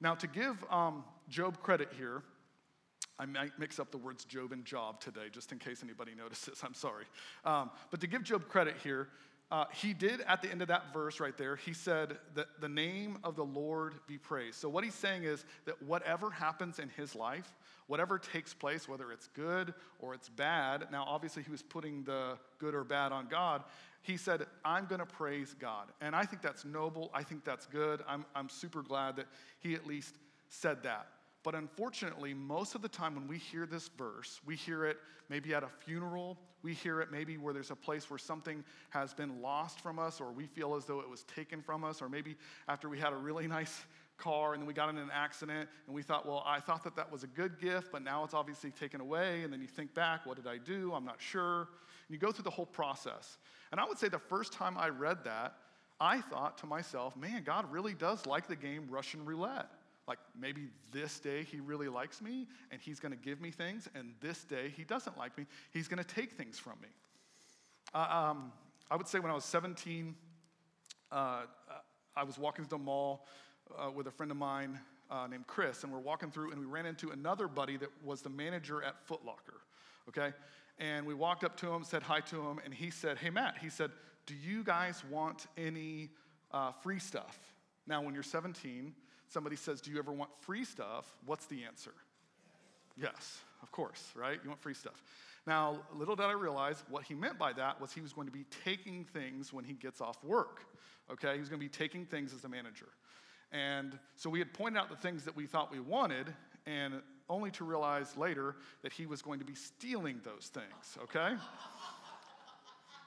now 0.00 0.14
to 0.14 0.26
give 0.26 0.62
um, 0.70 1.04
Job 1.30 1.62
credit 1.62 1.88
here, 1.96 2.22
I 3.18 3.24
might 3.24 3.58
mix 3.58 3.78
up 3.78 3.90
the 3.90 3.98
words 3.98 4.26
Job 4.26 4.52
and 4.52 4.62
job 4.62 5.00
today, 5.00 5.28
just 5.32 5.52
in 5.52 5.58
case 5.58 5.82
anybody 5.82 6.12
notices. 6.18 6.60
I'm 6.62 6.74
sorry. 6.74 7.04
Um, 7.46 7.70
but 7.90 8.00
to 8.00 8.06
give 8.06 8.22
Job 8.22 8.48
credit 8.48 8.76
here, 8.82 9.08
uh, 9.50 9.64
he 9.72 9.92
did 9.92 10.22
at 10.22 10.42
the 10.42 10.50
end 10.50 10.60
of 10.60 10.68
that 10.68 10.92
verse 10.92 11.20
right 11.20 11.36
there, 11.38 11.54
he 11.54 11.72
said 11.72 12.18
that 12.34 12.46
the 12.60 12.68
name 12.68 13.18
of 13.22 13.36
the 13.36 13.44
Lord 13.44 13.94
be 14.08 14.18
praised. 14.18 14.56
So, 14.56 14.68
what 14.68 14.82
he's 14.82 14.94
saying 14.94 15.22
is 15.22 15.44
that 15.66 15.80
whatever 15.82 16.30
happens 16.30 16.80
in 16.80 16.88
his 16.88 17.14
life, 17.14 17.54
whatever 17.86 18.18
takes 18.18 18.52
place, 18.52 18.88
whether 18.88 19.12
it's 19.12 19.28
good 19.28 19.72
or 20.00 20.14
it's 20.14 20.28
bad, 20.28 20.88
now 20.90 21.04
obviously 21.06 21.44
he 21.44 21.50
was 21.50 21.62
putting 21.62 22.02
the 22.02 22.38
good 22.58 22.74
or 22.74 22.82
bad 22.82 23.12
on 23.12 23.28
God. 23.28 23.62
He 24.02 24.16
said, 24.16 24.46
I'm 24.64 24.86
going 24.86 25.00
to 25.00 25.06
praise 25.06 25.54
God. 25.58 25.88
And 26.00 26.14
I 26.14 26.24
think 26.24 26.40
that's 26.42 26.64
noble. 26.64 27.10
I 27.12 27.22
think 27.24 27.44
that's 27.44 27.66
good. 27.66 28.02
I'm, 28.06 28.24
I'm 28.36 28.48
super 28.48 28.82
glad 28.82 29.16
that 29.16 29.26
he 29.58 29.74
at 29.74 29.86
least 29.86 30.14
said 30.48 30.82
that. 30.84 31.08
But 31.46 31.54
unfortunately, 31.54 32.34
most 32.34 32.74
of 32.74 32.82
the 32.82 32.88
time 32.88 33.14
when 33.14 33.28
we 33.28 33.38
hear 33.38 33.66
this 33.66 33.88
verse, 33.96 34.40
we 34.44 34.56
hear 34.56 34.84
it 34.84 34.96
maybe 35.28 35.54
at 35.54 35.62
a 35.62 35.68
funeral, 35.68 36.36
we 36.64 36.72
hear 36.72 37.00
it 37.00 37.12
maybe 37.12 37.36
where 37.36 37.54
there's 37.54 37.70
a 37.70 37.76
place 37.76 38.10
where 38.10 38.18
something 38.18 38.64
has 38.90 39.14
been 39.14 39.40
lost 39.40 39.78
from 39.80 40.00
us, 40.00 40.20
or 40.20 40.32
we 40.32 40.46
feel 40.46 40.74
as 40.74 40.86
though 40.86 40.98
it 40.98 41.08
was 41.08 41.22
taken 41.22 41.62
from 41.62 41.84
us, 41.84 42.02
or 42.02 42.08
maybe 42.08 42.34
after 42.66 42.88
we 42.88 42.98
had 42.98 43.12
a 43.12 43.16
really 43.16 43.46
nice 43.58 43.84
car 44.18 44.54
and 44.54 44.60
then 44.60 44.66
we 44.66 44.74
got 44.74 44.88
in 44.88 44.98
an 44.98 45.08
accident 45.14 45.68
and 45.86 45.94
we 45.94 46.02
thought, 46.02 46.26
well, 46.26 46.42
I 46.44 46.58
thought 46.58 46.82
that 46.82 46.96
that 46.96 47.12
was 47.12 47.22
a 47.22 47.28
good 47.28 47.60
gift, 47.60 47.92
but 47.92 48.02
now 48.02 48.24
it's 48.24 48.34
obviously 48.34 48.72
taken 48.72 49.00
away. 49.00 49.44
And 49.44 49.52
then 49.52 49.60
you 49.60 49.68
think 49.68 49.94
back, 49.94 50.26
what 50.26 50.34
did 50.34 50.48
I 50.48 50.58
do? 50.58 50.94
I'm 50.94 51.04
not 51.04 51.22
sure. 51.22 51.58
And 51.60 52.10
you 52.10 52.18
go 52.18 52.32
through 52.32 52.42
the 52.42 52.50
whole 52.50 52.66
process. 52.66 53.38
And 53.70 53.80
I 53.80 53.84
would 53.84 53.98
say 53.98 54.08
the 54.08 54.18
first 54.18 54.52
time 54.52 54.76
I 54.76 54.88
read 54.88 55.22
that, 55.22 55.54
I 56.00 56.22
thought 56.22 56.58
to 56.58 56.66
myself, 56.66 57.16
man, 57.16 57.44
God 57.44 57.70
really 57.70 57.94
does 57.94 58.26
like 58.26 58.48
the 58.48 58.56
game 58.56 58.88
Russian 58.90 59.24
roulette. 59.24 59.70
Like 60.08 60.18
maybe 60.38 60.68
this 60.92 61.18
day 61.18 61.42
he 61.42 61.58
really 61.58 61.88
likes 61.88 62.22
me 62.22 62.46
and 62.70 62.80
he's 62.80 63.00
going 63.00 63.12
to 63.12 63.18
give 63.18 63.40
me 63.40 63.50
things, 63.50 63.88
and 63.94 64.14
this 64.20 64.44
day 64.44 64.72
he 64.76 64.84
doesn't 64.84 65.18
like 65.18 65.36
me. 65.36 65.46
He's 65.72 65.88
going 65.88 66.02
to 66.02 66.14
take 66.14 66.32
things 66.32 66.58
from 66.58 66.74
me. 66.80 66.88
Uh, 67.94 68.30
um, 68.30 68.52
I 68.90 68.96
would 68.96 69.08
say 69.08 69.18
when 69.18 69.30
I 69.30 69.34
was 69.34 69.44
17, 69.44 70.14
uh, 71.10 71.42
I 72.16 72.24
was 72.24 72.38
walking 72.38 72.64
through 72.64 72.78
the 72.78 72.84
mall 72.84 73.26
uh, 73.76 73.90
with 73.90 74.06
a 74.06 74.10
friend 74.10 74.30
of 74.30 74.38
mine 74.38 74.78
uh, 75.10 75.26
named 75.26 75.46
Chris, 75.46 75.82
and 75.82 75.92
we're 75.92 75.98
walking 75.98 76.30
through, 76.30 76.52
and 76.52 76.60
we 76.60 76.66
ran 76.66 76.86
into 76.86 77.10
another 77.10 77.48
buddy 77.48 77.76
that 77.76 77.90
was 78.04 78.22
the 78.22 78.28
manager 78.28 78.82
at 78.82 79.00
Foot 79.06 79.24
Locker. 79.24 79.60
Okay, 80.08 80.32
and 80.78 81.06
we 81.06 81.14
walked 81.14 81.44
up 81.44 81.56
to 81.58 81.72
him, 81.72 81.84
said 81.84 82.02
hi 82.02 82.20
to 82.20 82.40
him, 82.40 82.60
and 82.64 82.72
he 82.72 82.90
said, 82.90 83.18
"Hey 83.18 83.30
Matt," 83.30 83.58
he 83.60 83.68
said, 83.68 83.90
"Do 84.26 84.34
you 84.34 84.62
guys 84.62 85.02
want 85.10 85.46
any 85.56 86.10
uh, 86.52 86.72
free 86.72 86.98
stuff?" 86.98 87.38
Now, 87.86 88.02
when 88.02 88.14
you're 88.14 88.22
17, 88.22 88.94
somebody 89.28 89.56
says, 89.56 89.80
Do 89.80 89.90
you 89.90 89.98
ever 89.98 90.12
want 90.12 90.30
free 90.40 90.64
stuff? 90.64 91.06
What's 91.24 91.46
the 91.46 91.64
answer? 91.64 91.92
Yes, 93.00 93.40
of 93.62 93.70
course, 93.72 94.12
right? 94.14 94.38
You 94.42 94.48
want 94.48 94.60
free 94.60 94.74
stuff. 94.74 95.02
Now, 95.46 95.80
little 95.94 96.16
did 96.16 96.26
I 96.26 96.32
realize 96.32 96.82
what 96.88 97.04
he 97.04 97.14
meant 97.14 97.38
by 97.38 97.52
that 97.52 97.80
was 97.80 97.92
he 97.92 98.00
was 98.00 98.12
going 98.12 98.26
to 98.26 98.32
be 98.32 98.44
taking 98.64 99.04
things 99.04 99.52
when 99.52 99.64
he 99.64 99.74
gets 99.74 100.00
off 100.00 100.22
work. 100.24 100.62
Okay? 101.10 101.34
He 101.34 101.40
was 101.40 101.48
going 101.48 101.60
to 101.60 101.64
be 101.64 101.70
taking 101.70 102.04
things 102.04 102.34
as 102.34 102.44
a 102.44 102.48
manager. 102.48 102.88
And 103.52 103.96
so 104.16 104.28
we 104.28 104.40
had 104.40 104.52
pointed 104.52 104.78
out 104.78 104.90
the 104.90 104.96
things 104.96 105.24
that 105.24 105.36
we 105.36 105.46
thought 105.46 105.70
we 105.70 105.78
wanted, 105.78 106.34
and 106.66 106.94
only 107.28 107.52
to 107.52 107.64
realize 107.64 108.16
later 108.16 108.56
that 108.82 108.92
he 108.92 109.06
was 109.06 109.22
going 109.22 109.38
to 109.38 109.44
be 109.44 109.54
stealing 109.54 110.20
those 110.24 110.50
things, 110.52 110.98
okay? 111.04 111.36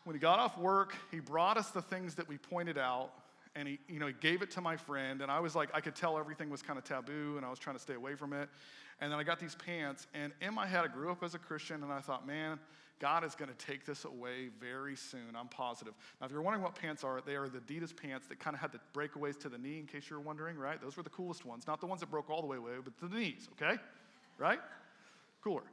when 0.05 0.15
he 0.15 0.19
got 0.19 0.39
off 0.39 0.57
work, 0.57 0.95
he 1.11 1.19
brought 1.19 1.57
us 1.57 1.71
the 1.71 1.81
things 1.81 2.15
that 2.15 2.27
we 2.29 2.37
pointed 2.37 2.77
out 2.77 3.11
and 3.59 3.67
he, 3.67 3.77
you 3.89 3.99
know, 3.99 4.07
he 4.07 4.13
gave 4.13 4.41
it 4.41 4.49
to 4.51 4.61
my 4.61 4.77
friend, 4.77 5.21
and 5.21 5.29
I 5.29 5.41
was 5.41 5.53
like, 5.53 5.69
I 5.73 5.81
could 5.81 5.93
tell 5.93 6.17
everything 6.17 6.49
was 6.49 6.61
kind 6.61 6.79
of 6.79 6.85
taboo, 6.85 7.33
and 7.35 7.45
I 7.45 7.49
was 7.49 7.59
trying 7.59 7.75
to 7.75 7.81
stay 7.81 7.93
away 7.93 8.15
from 8.15 8.31
it. 8.31 8.47
And 9.01 9.11
then 9.11 9.19
I 9.19 9.23
got 9.23 9.37
these 9.37 9.55
pants, 9.55 10.07
and 10.13 10.31
in 10.41 10.53
my 10.53 10.65
head, 10.65 10.85
I 10.85 10.87
grew 10.87 11.11
up 11.11 11.23
as 11.23 11.35
a 11.35 11.39
Christian, 11.39 11.83
and 11.83 11.91
I 11.91 11.99
thought, 11.99 12.25
man, 12.25 12.57
God 12.99 13.25
is 13.25 13.35
going 13.35 13.51
to 13.51 13.65
take 13.65 13.85
this 13.85 14.05
away 14.05 14.49
very 14.61 14.95
soon. 14.95 15.35
I'm 15.37 15.49
positive. 15.49 15.93
Now, 16.19 16.27
if 16.27 16.31
you're 16.31 16.41
wondering 16.41 16.63
what 16.63 16.75
pants 16.75 17.03
are, 17.03 17.19
they 17.19 17.35
are 17.35 17.49
the 17.49 17.59
Adidas 17.59 17.95
pants 17.95 18.27
that 18.27 18.39
kind 18.39 18.53
of 18.53 18.61
had 18.61 18.71
the 18.71 18.79
breakaways 18.93 19.37
to 19.41 19.49
the 19.49 19.57
knee, 19.57 19.79
in 19.79 19.87
case 19.87 20.09
you're 20.09 20.21
wondering, 20.21 20.57
right? 20.57 20.81
Those 20.81 20.95
were 20.95 21.03
the 21.03 21.09
coolest 21.09 21.43
ones. 21.45 21.67
Not 21.67 21.81
the 21.81 21.87
ones 21.87 21.99
that 21.99 22.09
broke 22.09 22.29
all 22.29 22.39
the 22.39 22.47
way 22.47 22.57
away, 22.57 22.71
but 22.81 22.97
the 22.97 23.13
knees, 23.13 23.49
okay? 23.61 23.77
Right? 24.37 24.59
Cooler. 25.43 25.63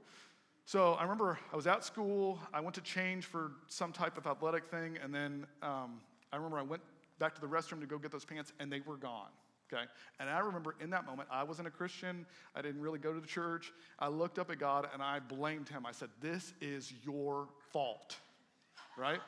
So 0.65 0.95
I 0.95 1.03
remember 1.03 1.39
I 1.53 1.57
was 1.57 1.69
at 1.69 1.85
school. 1.85 2.41
I 2.53 2.59
went 2.59 2.75
to 2.75 2.81
change 2.81 3.27
for 3.27 3.53
some 3.69 3.93
type 3.93 4.19
of 4.19 4.27
athletic 4.27 4.67
thing, 4.67 4.99
and 5.01 5.15
then 5.15 5.47
um, 5.63 6.01
I 6.33 6.37
remember 6.37 6.59
I 6.59 6.63
went 6.63 6.83
back 7.19 7.35
to 7.35 7.41
the 7.41 7.47
restroom 7.47 7.81
to 7.81 7.87
go 7.87 7.99
get 7.99 8.13
those 8.13 8.25
pants, 8.25 8.53
and 8.61 8.73
they 8.73 8.81
were 8.81 8.97
gone. 8.97 9.31
Okay? 9.73 9.83
And 10.21 10.31
I 10.31 10.39
remember 10.39 10.77
in 10.81 10.91
that 10.91 11.07
moment, 11.07 11.29
I 11.31 11.43
wasn't 11.43 11.69
a 11.69 11.71
Christian. 11.71 12.25
I 12.55 12.63
didn't 12.63 12.81
really 12.81 12.99
go 12.99 13.13
to 13.13 13.21
the 13.21 13.27
church. 13.27 13.73
I 13.99 14.09
looked 14.09 14.39
up 14.39 14.51
at 14.51 14.59
God 14.59 14.89
and 14.93 15.03
I 15.03 15.19
blamed 15.19 15.69
him. 15.69 15.85
I 15.85 15.93
said, 15.93 16.09
This 16.21 16.53
is 16.61 16.93
your 17.05 17.49
fault. 17.73 18.17
Right? 18.97 19.21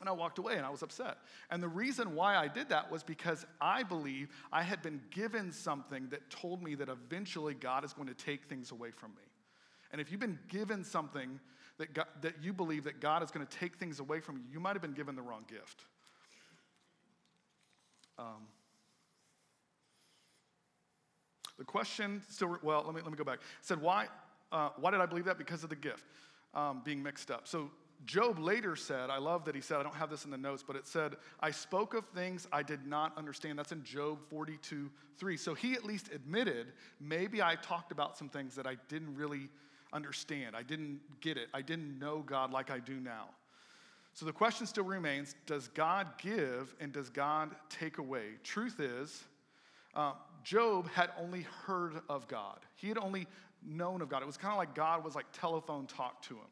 And 0.00 0.08
I 0.08 0.12
walked 0.12 0.38
away 0.38 0.56
and 0.56 0.66
I 0.66 0.70
was 0.70 0.82
upset. 0.82 1.18
And 1.50 1.62
the 1.62 1.68
reason 1.68 2.16
why 2.16 2.36
I 2.36 2.48
did 2.48 2.70
that 2.70 2.90
was 2.90 3.04
because 3.04 3.46
I 3.60 3.84
believe 3.84 4.30
I 4.50 4.62
had 4.62 4.82
been 4.82 5.00
given 5.10 5.52
something 5.52 6.08
that 6.08 6.28
told 6.28 6.60
me 6.60 6.74
that 6.74 6.88
eventually 6.88 7.54
God 7.54 7.84
is 7.84 7.92
going 7.92 8.08
to 8.08 8.14
take 8.14 8.46
things 8.46 8.72
away 8.72 8.90
from 8.90 9.10
me. 9.10 9.22
And 9.92 10.00
if 10.00 10.10
you've 10.10 10.18
been 10.18 10.40
given 10.48 10.82
something 10.82 11.38
that, 11.78 11.94
God, 11.94 12.06
that 12.22 12.42
you 12.42 12.52
believe 12.52 12.82
that 12.84 13.00
God 13.00 13.22
is 13.22 13.30
going 13.30 13.46
to 13.46 13.58
take 13.58 13.76
things 13.76 14.00
away 14.00 14.18
from 14.18 14.38
you, 14.38 14.42
you 14.50 14.58
might 14.58 14.72
have 14.72 14.82
been 14.82 14.92
given 14.92 15.14
the 15.14 15.22
wrong 15.22 15.44
gift. 15.48 15.84
Um, 18.18 18.46
the 21.58 21.64
question 21.64 22.22
still, 22.28 22.58
well, 22.62 22.82
let 22.84 22.94
me, 22.94 23.02
let 23.02 23.10
me 23.10 23.16
go 23.16 23.24
back. 23.24 23.36
It 23.38 23.42
said, 23.60 23.80
why, 23.80 24.06
uh, 24.50 24.70
why 24.78 24.90
did 24.90 25.00
I 25.00 25.06
believe 25.06 25.26
that? 25.26 25.38
Because 25.38 25.62
of 25.62 25.70
the 25.70 25.76
gift 25.76 26.04
um, 26.54 26.82
being 26.84 27.02
mixed 27.02 27.30
up. 27.30 27.46
So 27.46 27.70
Job 28.04 28.38
later 28.38 28.74
said, 28.74 29.10
I 29.10 29.18
love 29.18 29.44
that 29.44 29.54
he 29.54 29.60
said, 29.60 29.78
I 29.78 29.82
don't 29.82 29.94
have 29.94 30.10
this 30.10 30.24
in 30.24 30.30
the 30.30 30.38
notes, 30.38 30.64
but 30.66 30.76
it 30.76 30.86
said, 30.86 31.16
I 31.40 31.50
spoke 31.50 31.94
of 31.94 32.04
things 32.08 32.48
I 32.52 32.62
did 32.62 32.86
not 32.86 33.16
understand. 33.16 33.58
That's 33.58 33.72
in 33.72 33.84
Job 33.84 34.18
42 34.28 34.90
3. 35.18 35.36
So 35.36 35.54
he 35.54 35.74
at 35.74 35.84
least 35.84 36.10
admitted, 36.12 36.72
maybe 37.00 37.40
I 37.40 37.54
talked 37.56 37.92
about 37.92 38.16
some 38.18 38.28
things 38.28 38.56
that 38.56 38.66
I 38.66 38.76
didn't 38.88 39.14
really 39.14 39.48
understand. 39.92 40.56
I 40.56 40.62
didn't 40.62 41.00
get 41.20 41.36
it. 41.36 41.48
I 41.54 41.62
didn't 41.62 41.98
know 41.98 42.24
God 42.26 42.50
like 42.50 42.70
I 42.70 42.80
do 42.80 42.98
now. 42.98 43.28
So 44.14 44.26
the 44.26 44.32
question 44.32 44.66
still 44.66 44.84
remains 44.84 45.34
Does 45.46 45.68
God 45.68 46.08
give 46.18 46.74
and 46.80 46.92
does 46.92 47.08
God 47.08 47.50
take 47.68 47.98
away? 47.98 48.34
Truth 48.44 48.80
is, 48.80 49.24
uh, 49.94 50.12
Job 50.44 50.90
had 50.90 51.10
only 51.18 51.46
heard 51.64 52.00
of 52.08 52.28
God, 52.28 52.58
he 52.76 52.88
had 52.88 52.98
only 52.98 53.26
known 53.64 54.02
of 54.02 54.08
God. 54.08 54.22
It 54.22 54.26
was 54.26 54.36
kind 54.36 54.52
of 54.52 54.58
like 54.58 54.74
God 54.74 55.04
was 55.04 55.14
like 55.14 55.26
telephone 55.32 55.86
talk 55.86 56.20
to 56.22 56.34
him, 56.34 56.50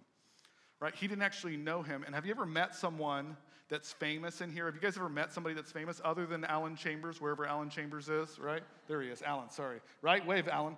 right? 0.78 0.94
He 0.94 1.08
didn't 1.08 1.22
actually 1.22 1.56
know 1.56 1.82
him. 1.82 2.04
And 2.04 2.14
have 2.14 2.24
you 2.24 2.30
ever 2.30 2.46
met 2.46 2.74
someone 2.74 3.36
that's 3.68 3.92
famous 3.92 4.40
in 4.40 4.52
here? 4.52 4.66
Have 4.66 4.76
you 4.76 4.80
guys 4.80 4.96
ever 4.96 5.08
met 5.08 5.32
somebody 5.32 5.54
that's 5.54 5.72
famous 5.72 6.00
other 6.04 6.24
than 6.24 6.44
Alan 6.44 6.76
Chambers, 6.76 7.20
wherever 7.20 7.46
Alan 7.46 7.68
Chambers 7.68 8.08
is, 8.08 8.38
right? 8.38 8.62
There 8.86 9.02
he 9.02 9.08
is, 9.08 9.22
Alan, 9.22 9.50
sorry. 9.50 9.80
Right? 10.02 10.24
Wave, 10.24 10.46
Alan. 10.46 10.76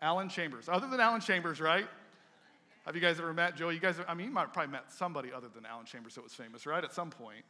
Alan 0.00 0.28
Chambers. 0.28 0.68
Other 0.68 0.86
than 0.86 1.00
Alan 1.00 1.20
Chambers, 1.20 1.60
right? 1.60 1.86
Have 2.86 2.94
you 2.94 3.00
guys 3.00 3.18
ever 3.18 3.32
met 3.32 3.56
Joey? 3.56 3.72
You 3.72 3.80
guys, 3.80 3.96
I 4.06 4.12
mean, 4.12 4.26
you 4.26 4.32
might 4.32 4.52
probably 4.52 4.70
met 4.72 4.92
somebody 4.92 5.32
other 5.32 5.48
than 5.48 5.64
Alan 5.64 5.86
Chambers 5.86 6.16
that 6.16 6.22
was 6.22 6.34
famous, 6.34 6.66
right? 6.66 6.84
At 6.84 6.92
some 6.92 7.08
point. 7.08 7.42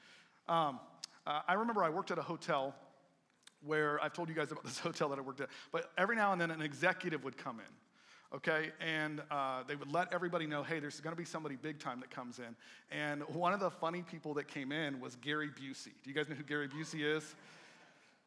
Um, 0.49 0.79
uh, 1.27 1.41
I 1.49 1.55
remember 1.55 1.83
I 1.83 1.89
worked 1.89 2.13
at 2.13 2.19
a 2.19 2.23
hotel 2.23 2.73
where 3.67 4.01
I've 4.01 4.13
told 4.13 4.29
you 4.29 4.35
guys 4.37 4.53
about 4.53 4.63
this 4.63 4.79
hotel 4.81 5.09
that 5.09 5.19
I 5.19 5.23
worked 5.23 5.41
at, 5.41 5.49
but 5.73 5.91
every 5.99 6.15
now 6.15 6.31
and 6.31 6.41
then 6.41 6.53
an 6.53 6.63
executive 6.63 7.25
would 7.25 7.37
come 7.37 7.59
in, 7.59 8.37
okay? 8.37 8.71
And 8.79 9.23
uh, 9.29 9.65
they 9.67 9.75
would 9.75 9.91
let 9.91 10.13
everybody 10.13 10.47
know, 10.47 10.63
hey, 10.63 10.79
there's 10.79 11.01
gonna 11.01 11.17
be 11.17 11.25
somebody 11.25 11.57
big 11.57 11.81
time 11.81 11.99
that 11.99 12.11
comes 12.13 12.39
in. 12.39 12.55
And 12.97 13.23
one 13.35 13.53
of 13.53 13.59
the 13.59 13.71
funny 13.73 14.03
people 14.03 14.35
that 14.35 14.47
came 14.47 14.71
in 14.71 15.01
was 15.01 15.17
Gary 15.17 15.49
Busey. 15.49 15.95
Do 16.05 16.11
you 16.11 16.15
guys 16.15 16.29
know 16.29 16.37
who 16.37 16.45
Gary 16.45 16.69
Busey 16.69 17.05
is? 17.05 17.35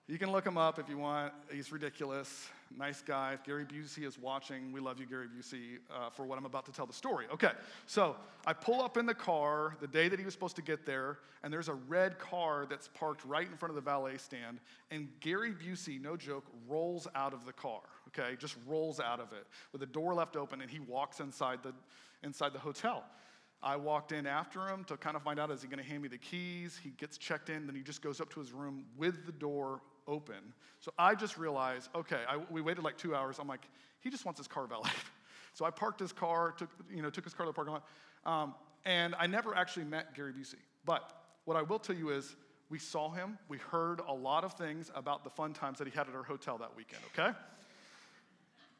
You 0.07 0.17
can 0.17 0.29
look 0.33 0.45
him 0.45 0.57
up 0.57 0.77
if 0.77 0.89
you 0.89 0.97
want. 0.97 1.31
He's 1.49 1.71
ridiculous 1.71 2.49
nice 2.75 3.01
guy. 3.01 3.33
If 3.33 3.43
Gary 3.43 3.65
Busey 3.65 4.05
is 4.05 4.19
watching, 4.19 4.71
we 4.71 4.79
love 4.79 4.99
you, 4.99 5.05
Gary 5.05 5.27
Busey, 5.27 5.79
uh, 5.93 6.09
for 6.09 6.25
what 6.25 6.37
I'm 6.37 6.45
about 6.45 6.65
to 6.65 6.71
tell 6.71 6.85
the 6.85 6.93
story. 6.93 7.25
Okay, 7.33 7.51
so 7.85 8.15
I 8.45 8.53
pull 8.53 8.81
up 8.81 8.97
in 8.97 9.05
the 9.05 9.13
car 9.13 9.75
the 9.79 9.87
day 9.87 10.09
that 10.09 10.19
he 10.19 10.25
was 10.25 10.33
supposed 10.33 10.55
to 10.57 10.61
get 10.61 10.85
there, 10.85 11.19
and 11.43 11.51
there's 11.51 11.69
a 11.69 11.73
red 11.73 12.19
car 12.19 12.65
that's 12.69 12.87
parked 12.89 13.23
right 13.25 13.47
in 13.47 13.55
front 13.57 13.71
of 13.71 13.75
the 13.75 13.81
valet 13.81 14.17
stand, 14.17 14.59
and 14.91 15.07
Gary 15.19 15.53
Busey, 15.53 16.01
no 16.01 16.17
joke, 16.17 16.45
rolls 16.67 17.07
out 17.15 17.33
of 17.33 17.45
the 17.45 17.53
car. 17.53 17.81
Okay, 18.07 18.35
just 18.37 18.55
rolls 18.67 18.99
out 18.99 19.19
of 19.19 19.31
it 19.33 19.45
with 19.71 19.81
the 19.81 19.87
door 19.87 20.13
left 20.13 20.35
open, 20.35 20.61
and 20.61 20.69
he 20.71 20.79
walks 20.79 21.19
inside 21.19 21.59
the 21.63 21.73
inside 22.23 22.53
the 22.53 22.59
hotel. 22.59 23.03
I 23.61 23.75
walked 23.75 24.11
in 24.11 24.27
after 24.27 24.67
him 24.67 24.83
to 24.85 24.97
kind 24.97 25.15
of 25.15 25.23
find 25.23 25.39
out 25.39 25.49
is 25.49 25.61
he 25.61 25.67
going 25.67 25.83
to 25.83 25.89
hand 25.89 26.03
me 26.03 26.07
the 26.07 26.17
keys? 26.17 26.79
He 26.81 26.91
gets 26.91 27.17
checked 27.17 27.49
in, 27.49 27.65
then 27.65 27.75
he 27.75 27.81
just 27.81 28.01
goes 28.01 28.21
up 28.21 28.29
to 28.33 28.39
his 28.39 28.51
room 28.51 28.85
with 28.97 29.25
the 29.25 29.31
door 29.31 29.81
open. 30.07 30.53
So 30.79 30.91
I 30.97 31.15
just 31.15 31.37
realized, 31.37 31.89
okay, 31.95 32.21
I, 32.27 32.37
we 32.49 32.61
waited 32.61 32.83
like 32.83 32.97
two 32.97 33.15
hours. 33.15 33.37
I'm 33.39 33.47
like, 33.47 33.67
he 33.99 34.09
just 34.09 34.25
wants 34.25 34.39
his 34.39 34.47
car 34.47 34.67
valet. 34.67 34.89
so 35.53 35.65
I 35.65 35.71
parked 35.71 35.99
his 35.99 36.11
car, 36.11 36.51
took, 36.51 36.69
you 36.93 37.01
know, 37.01 37.09
took 37.09 37.23
his 37.23 37.33
car 37.33 37.45
to 37.45 37.49
the 37.49 37.53
parking 37.53 37.73
lot, 37.73 37.85
um, 38.25 38.55
and 38.85 39.15
I 39.19 39.27
never 39.27 39.55
actually 39.55 39.85
met 39.85 40.15
Gary 40.15 40.33
Busey. 40.33 40.55
But 40.85 41.11
what 41.45 41.57
I 41.57 41.61
will 41.61 41.79
tell 41.79 41.95
you 41.95 42.09
is, 42.09 42.35
we 42.69 42.79
saw 42.79 43.09
him. 43.11 43.37
We 43.47 43.57
heard 43.57 44.01
a 44.05 44.13
lot 44.13 44.43
of 44.43 44.53
things 44.53 44.91
about 44.93 45.23
the 45.23 45.29
fun 45.29 45.53
times 45.53 45.77
that 45.79 45.87
he 45.87 45.93
had 45.93 46.09
at 46.09 46.15
our 46.15 46.23
hotel 46.23 46.57
that 46.57 46.75
weekend, 46.75 47.01
okay? 47.13 47.37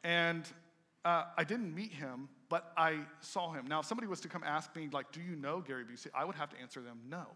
And 0.04 0.44
uh, 1.04 1.24
I 1.36 1.44
didn't 1.44 1.74
meet 1.74 1.92
him, 1.92 2.28
but 2.48 2.72
I 2.76 2.98
saw 3.20 3.52
him. 3.52 3.66
Now, 3.66 3.80
if 3.80 3.86
somebody 3.86 4.06
was 4.06 4.20
to 4.20 4.28
come 4.28 4.42
ask 4.44 4.74
me, 4.76 4.88
like, 4.92 5.10
do 5.12 5.20
you 5.20 5.36
know 5.36 5.60
Gary 5.60 5.84
Busey? 5.84 6.08
I 6.14 6.24
would 6.24 6.34
have 6.34 6.50
to 6.50 6.60
answer 6.60 6.80
them, 6.80 7.00
no. 7.08 7.26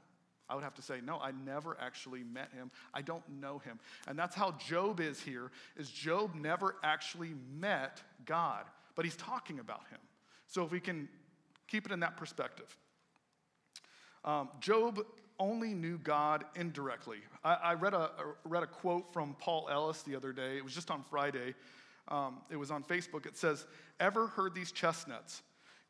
I 0.53 0.55
would 0.55 0.65
have 0.65 0.75
to 0.75 0.83
say, 0.83 1.01
no, 1.03 1.17
I 1.17 1.31
never 1.47 1.79
actually 1.81 2.25
met 2.25 2.51
him. 2.55 2.71
I 2.93 3.01
don't 3.01 3.27
know 3.41 3.59
him. 3.61 3.79
And 4.07 4.19
that's 4.19 4.37
how 4.37 4.53
Job 4.53 5.01
is 5.01 5.19
here, 5.19 5.51
is 5.79 5.89
Job 5.89 6.35
never 6.35 6.77
actually 6.85 7.33
met 7.59 8.03
God, 8.27 8.65
but 8.95 9.07
he's 9.07 9.17
talking 9.17 9.61
about 9.61 9.81
him. 9.91 9.99
So 10.47 10.63
if 10.63 10.71
we 10.71 10.79
can 10.79 11.09
keep 11.69 11.87
it 11.87 11.93
in 11.93 12.01
that 12.01 12.19
perspective. 12.19 12.77
Um, 14.27 14.51
Job 14.61 15.01
only 15.39 15.73
knew 15.73 15.97
God 15.97 16.45
indirectly. 16.55 17.21
I, 17.43 17.55
I 17.55 17.75
read, 17.75 17.95
a, 17.95 18.11
read 18.45 18.63
a 18.63 18.67
quote 18.67 19.11
from 19.15 19.35
Paul 19.39 19.71
Ellis 19.73 20.03
the 20.03 20.15
other 20.15 20.35
day. 20.35 20.59
It 20.59 20.65
was 20.65 20.75
just 20.75 20.91
on 20.91 21.03
Friday. 21.09 21.55
Um, 22.09 22.43
it 22.51 22.57
was 22.57 22.71
on 22.71 22.85
Facebook. 22.85 23.25
It 23.25 23.39
says, 23.39 23.65
Ever 23.99 24.27
heard 24.27 24.55
these 24.55 24.71
chestnuts? 24.71 25.41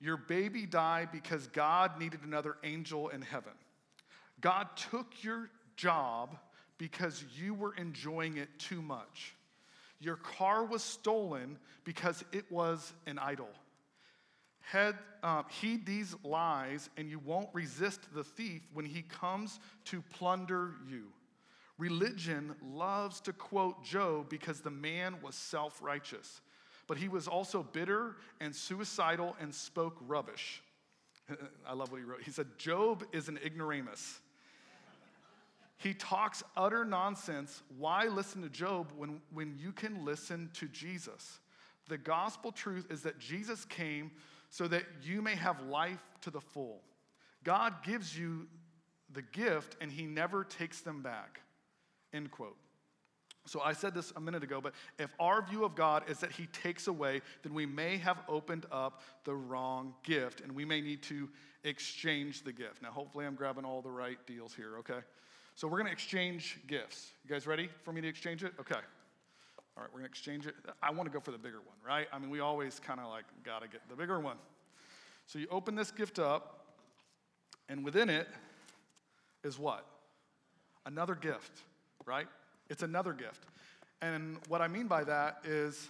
Your 0.00 0.16
baby 0.16 0.66
died 0.66 1.09
because 1.11 1.49
God 1.49 1.99
needed 1.99 2.21
another 2.23 2.59
angel 2.62 3.09
in 3.09 3.23
heaven. 3.23 3.52
God 4.42 4.68
took 4.90 5.06
your 5.22 5.49
job 5.76 6.37
because 6.76 7.25
you 7.40 7.54
were 7.54 7.75
enjoying 7.76 8.37
it 8.37 8.49
too 8.58 8.82
much. 8.82 9.34
Your 10.00 10.16
car 10.16 10.64
was 10.64 10.82
stolen 10.82 11.58
because 11.84 12.25
it 12.32 12.50
was 12.50 12.92
an 13.06 13.18
idol. 13.18 13.49
Head, 14.61 14.96
uh, 15.22 15.44
heed 15.61 15.87
these 15.87 16.14
lies, 16.25 16.90
and 16.96 17.08
you 17.08 17.20
won't 17.20 17.49
resist 17.52 18.00
the 18.14 18.25
thief 18.25 18.62
when 18.75 18.84
he 18.84 19.02
comes 19.02 19.61
to 19.87 20.02
plunder 20.02 20.72
you. 20.88 21.04
Religion 21.78 22.54
loves 22.64 23.20
to 23.22 23.32
quote 23.32 23.84
Job 23.84 24.28
because 24.28 24.61
the 24.61 24.70
man 24.70 25.16
was 25.22 25.34
self 25.34 25.80
righteous, 25.82 26.40
but 26.87 26.96
he 26.96 27.08
was 27.08 27.28
also 27.28 27.62
bitter 27.62 28.16
and 28.40 28.54
suicidal 28.54 29.37
and 29.40 29.54
spoke 29.54 29.96
rubbish. 30.06 30.62
I 31.66 31.75
love 31.75 31.90
what 31.90 31.99
he 31.99 32.04
wrote. 32.04 32.22
He 32.22 32.30
said, 32.30 32.46
Job 32.58 33.04
is 33.12 33.28
an 33.28 33.38
ignoramus. 33.44 34.20
He 35.82 35.94
talks 35.94 36.44
utter 36.56 36.84
nonsense. 36.84 37.62
Why 37.76 38.06
listen 38.06 38.40
to 38.42 38.48
Job 38.48 38.92
when, 38.96 39.20
when 39.32 39.56
you 39.58 39.72
can 39.72 40.04
listen 40.04 40.48
to 40.54 40.68
Jesus? 40.68 41.40
The 41.88 41.98
gospel 41.98 42.52
truth 42.52 42.86
is 42.88 43.02
that 43.02 43.18
Jesus 43.18 43.64
came 43.64 44.12
so 44.48 44.68
that 44.68 44.84
you 45.02 45.20
may 45.20 45.34
have 45.34 45.60
life 45.62 46.04
to 46.20 46.30
the 46.30 46.40
full. 46.40 46.82
God 47.42 47.82
gives 47.82 48.16
you 48.16 48.46
the 49.12 49.22
gift 49.22 49.76
and 49.80 49.90
he 49.90 50.06
never 50.06 50.44
takes 50.44 50.82
them 50.82 51.02
back. 51.02 51.40
End 52.12 52.30
quote. 52.30 52.56
So 53.46 53.60
I 53.60 53.72
said 53.72 53.92
this 53.92 54.12
a 54.14 54.20
minute 54.20 54.44
ago, 54.44 54.60
but 54.60 54.74
if 55.00 55.12
our 55.18 55.42
view 55.42 55.64
of 55.64 55.74
God 55.74 56.04
is 56.08 56.20
that 56.20 56.30
he 56.30 56.46
takes 56.46 56.86
away, 56.86 57.22
then 57.42 57.54
we 57.54 57.66
may 57.66 57.96
have 57.96 58.18
opened 58.28 58.66
up 58.70 59.02
the 59.24 59.34
wrong 59.34 59.94
gift 60.04 60.42
and 60.42 60.52
we 60.52 60.64
may 60.64 60.80
need 60.80 61.02
to 61.04 61.28
exchange 61.64 62.44
the 62.44 62.52
gift. 62.52 62.82
Now, 62.82 62.90
hopefully, 62.92 63.26
I'm 63.26 63.34
grabbing 63.34 63.64
all 63.64 63.82
the 63.82 63.90
right 63.90 64.18
deals 64.28 64.54
here, 64.54 64.78
okay? 64.78 65.00
So 65.54 65.68
we're 65.68 65.78
going 65.78 65.87
to 65.87 65.92
exchange 65.92 66.59
gifts. 66.66 67.12
You 67.25 67.30
guys 67.30 67.47
ready 67.47 67.68
for 67.82 67.92
me 67.92 68.00
to 68.00 68.09
exchange 68.09 68.42
it? 68.42 68.52
Okay. 68.59 68.75
All 68.75 69.82
right, 69.82 69.88
we're 69.92 70.00
going 70.00 70.04
to 70.04 70.11
exchange 70.11 70.47
it. 70.47 70.54
I 70.82 70.90
want 70.90 71.11
to 71.11 71.12
go 71.12 71.21
for 71.21 71.30
the 71.30 71.38
bigger 71.38 71.59
one, 71.59 71.76
right? 71.87 72.06
I 72.12 72.18
mean, 72.18 72.30
we 72.30 72.40
always 72.40 72.78
kind 72.80 73.00
of 73.00 73.09
like 73.09 73.25
got 73.42 73.62
to 73.62 73.68
get 73.68 73.80
the 73.88 73.97
bigger 73.97 74.21
one. 74.21 74.37
So 75.26 75.38
you 75.38 75.47
open 75.50 75.75
this 75.75 75.90
gift 75.90 76.18
up, 76.18 76.66
And 77.68 77.85
within 77.85 78.11
it 78.11 78.28
is 79.44 79.59
what? 79.59 79.87
Another 80.85 81.14
gift, 81.14 81.62
right? 82.04 82.26
It's 82.68 82.82
another 82.82 83.12
gift. 83.12 83.47
And 84.02 84.37
what 84.49 84.61
I 84.61 84.68
mean 84.68 84.88
by 84.88 85.04
that 85.04 85.38
is 85.44 85.88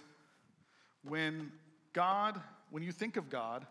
when 1.03 1.51
God, 1.91 2.39
when 2.69 2.83
you 2.83 2.91
think 2.91 3.17
of 3.17 3.29
God, 3.29 3.65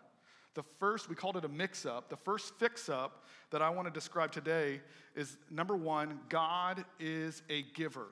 the 0.55 0.63
first, 0.79 1.09
we 1.09 1.15
called 1.15 1.37
it 1.37 1.45
a 1.45 1.49
mix 1.49 1.85
up. 1.85 2.09
The 2.09 2.17
first 2.17 2.53
fix 2.59 2.89
up 2.89 3.25
that 3.49 3.61
I 3.61 3.69
want 3.69 3.87
to 3.87 3.93
describe 3.93 4.31
today 4.31 4.81
is 5.15 5.37
number 5.49 5.75
one, 5.75 6.19
God 6.29 6.85
is 6.99 7.41
a 7.49 7.63
giver. 7.73 8.07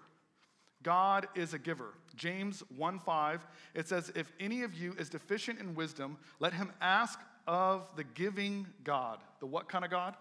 God 0.83 1.27
is 1.35 1.53
a 1.53 1.59
giver. 1.59 1.93
James 2.15 2.63
1 2.75 2.99
5, 2.99 3.47
it 3.75 3.87
says, 3.87 4.11
If 4.15 4.31
any 4.39 4.63
of 4.63 4.73
you 4.73 4.95
is 4.97 5.09
deficient 5.09 5.59
in 5.59 5.75
wisdom, 5.75 6.17
let 6.39 6.53
him 6.53 6.71
ask 6.81 7.19
of 7.47 7.87
the 7.95 8.03
giving 8.03 8.67
God. 8.83 9.19
The 9.39 9.45
what 9.45 9.69
kind 9.69 9.85
of 9.85 9.91
God? 9.91 10.15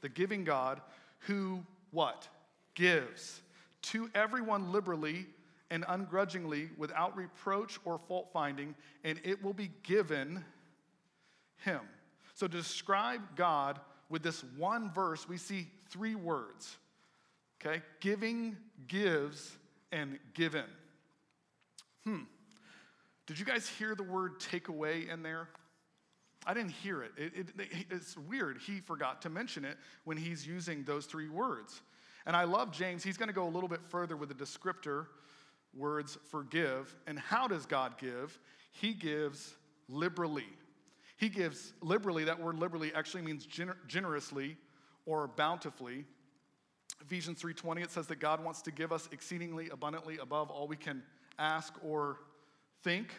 The 0.00 0.08
giving 0.08 0.44
God 0.44 0.80
who 1.20 1.62
what? 1.90 2.28
Gives 2.74 3.42
to 3.82 4.10
everyone 4.14 4.72
liberally 4.72 5.26
and 5.70 5.84
ungrudgingly 5.88 6.70
without 6.76 7.16
reproach 7.16 7.78
or 7.84 7.98
fault 7.98 8.30
finding, 8.32 8.74
and 9.02 9.20
it 9.24 9.42
will 9.42 9.52
be 9.52 9.70
given 9.82 10.44
him. 11.64 11.80
So 12.34 12.46
to 12.46 12.56
describe 12.56 13.20
God 13.36 13.80
with 14.08 14.22
this 14.22 14.44
one 14.56 14.92
verse, 14.92 15.28
we 15.28 15.36
see 15.36 15.68
three 15.88 16.14
words. 16.14 16.76
Okay? 17.64 17.82
Giving, 18.00 18.56
gives, 18.88 19.56
and 19.92 20.18
given. 20.34 20.64
Hmm. 22.04 22.22
Did 23.26 23.38
you 23.38 23.44
guys 23.44 23.68
hear 23.68 23.94
the 23.94 24.02
word 24.02 24.40
take 24.40 24.68
away 24.68 25.06
in 25.10 25.22
there? 25.22 25.48
I 26.46 26.52
didn't 26.52 26.72
hear 26.72 27.02
it. 27.02 27.12
It, 27.16 27.32
it. 27.36 27.86
It's 27.90 28.18
weird. 28.18 28.58
He 28.58 28.80
forgot 28.80 29.22
to 29.22 29.30
mention 29.30 29.64
it 29.64 29.78
when 30.04 30.18
he's 30.18 30.46
using 30.46 30.84
those 30.84 31.06
three 31.06 31.28
words. 31.28 31.80
And 32.26 32.36
I 32.36 32.44
love 32.44 32.70
James. 32.70 33.02
He's 33.02 33.16
going 33.16 33.28
to 33.28 33.34
go 33.34 33.46
a 33.46 33.48
little 33.48 33.68
bit 33.68 33.80
further 33.88 34.16
with 34.16 34.28
the 34.28 34.34
descriptor 34.34 35.06
words 35.74 36.18
forgive. 36.30 36.94
And 37.06 37.18
how 37.18 37.48
does 37.48 37.64
God 37.64 37.98
give? 37.98 38.38
He 38.72 38.92
gives 38.92 39.54
liberally. 39.88 40.48
He 41.16 41.28
gives 41.28 41.72
liberally. 41.80 42.24
That 42.24 42.40
word 42.40 42.58
liberally 42.58 42.92
actually 42.94 43.22
means 43.22 43.46
gener- 43.46 43.76
generously 43.86 44.56
or 45.06 45.28
bountifully. 45.28 46.04
Ephesians 47.00 47.40
3:20 47.40 47.82
it 47.82 47.90
says 47.90 48.06
that 48.08 48.16
God 48.16 48.42
wants 48.42 48.62
to 48.62 48.70
give 48.70 48.92
us 48.92 49.08
exceedingly 49.12 49.68
abundantly 49.70 50.18
above 50.18 50.50
all 50.50 50.66
we 50.66 50.76
can 50.76 51.02
ask 51.38 51.74
or 51.82 52.18
think, 52.82 53.14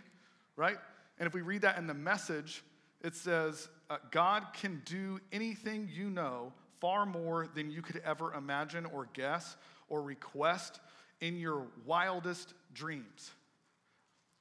right? 0.56 0.78
And 1.20 1.28
if 1.28 1.34
we 1.34 1.42
read 1.42 1.62
that 1.62 1.78
in 1.78 1.88
the 1.88 1.94
message, 1.94 2.64
it 3.02 3.16
says 3.16 3.70
uh, 3.90 3.98
God 4.12 4.48
can 4.54 4.82
do 4.86 5.20
anything 5.32 5.90
you 5.94 6.10
know 6.10 6.54
far 6.80 7.06
more 7.06 7.48
than 7.48 7.70
you 7.70 7.82
could 7.82 8.02
ever 8.04 8.34
imagine 8.34 8.86
or 8.86 9.08
guess 9.14 9.56
or 9.88 10.02
request 10.02 10.80
in 11.22 11.38
your 11.38 11.68
wildest 11.86 12.54
dreams. 12.74 13.32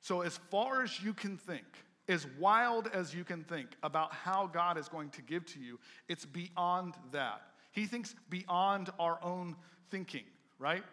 So, 0.00 0.20
as 0.20 0.36
far 0.50 0.82
as 0.82 1.00
you 1.00 1.14
can 1.14 1.36
think, 1.38 1.64
as 2.08 2.26
wild 2.38 2.88
as 2.92 3.14
you 3.14 3.24
can 3.24 3.44
think 3.44 3.68
about 3.82 4.12
how 4.12 4.46
God 4.46 4.76
is 4.76 4.88
going 4.88 5.10
to 5.10 5.22
give 5.22 5.46
to 5.46 5.60
you, 5.60 5.78
it's 6.08 6.24
beyond 6.24 6.94
that. 7.12 7.42
He 7.72 7.86
thinks 7.86 8.14
beyond 8.30 8.90
our 8.98 9.18
own 9.22 9.56
thinking, 9.90 10.24
right? 10.58 10.84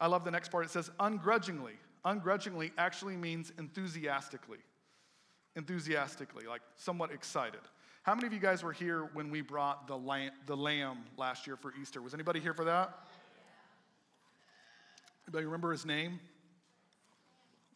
I 0.00 0.06
love 0.06 0.24
the 0.24 0.30
next 0.30 0.50
part. 0.50 0.64
It 0.64 0.70
says, 0.70 0.90
ungrudgingly. 1.00 1.74
Ungrudgingly 2.04 2.72
actually 2.78 3.16
means 3.16 3.52
enthusiastically. 3.58 4.58
Enthusiastically, 5.56 6.46
like 6.46 6.62
somewhat 6.76 7.10
excited. 7.12 7.60
How 8.02 8.14
many 8.14 8.26
of 8.26 8.32
you 8.32 8.38
guys 8.38 8.62
were 8.62 8.72
here 8.72 9.10
when 9.12 9.30
we 9.30 9.42
brought 9.42 9.86
the 9.86 9.96
lamb, 9.98 10.30
the 10.46 10.56
lamb 10.56 11.04
last 11.18 11.46
year 11.46 11.56
for 11.56 11.74
Easter? 11.80 12.00
Was 12.00 12.14
anybody 12.14 12.40
here 12.40 12.54
for 12.54 12.64
that? 12.64 12.98
Anybody 15.26 15.44
remember 15.44 15.72
his 15.72 15.84
name? 15.84 16.18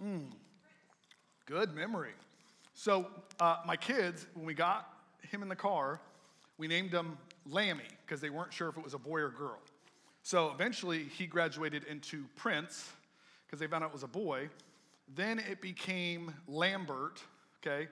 Hmm. 0.00 0.20
Good 1.46 1.74
memory. 1.74 2.14
So, 2.74 3.06
uh, 3.38 3.58
my 3.64 3.76
kids, 3.76 4.26
when 4.34 4.44
we 4.44 4.52
got 4.52 4.88
him 5.30 5.42
in 5.42 5.48
the 5.48 5.56
car, 5.56 6.00
we 6.58 6.66
named 6.66 6.90
him 6.90 7.16
Lammy 7.46 7.84
because 8.04 8.20
they 8.20 8.30
weren't 8.30 8.52
sure 8.52 8.68
if 8.68 8.76
it 8.76 8.82
was 8.82 8.94
a 8.94 8.98
boy 8.98 9.20
or 9.20 9.30
girl. 9.30 9.60
So, 10.22 10.50
eventually, 10.50 11.04
he 11.04 11.26
graduated 11.26 11.84
into 11.84 12.24
Prince 12.34 12.90
because 13.46 13.60
they 13.60 13.68
found 13.68 13.84
out 13.84 13.90
it 13.90 13.92
was 13.92 14.02
a 14.02 14.08
boy. 14.08 14.48
Then 15.14 15.38
it 15.38 15.60
became 15.60 16.34
Lambert, 16.48 17.22
okay, 17.64 17.88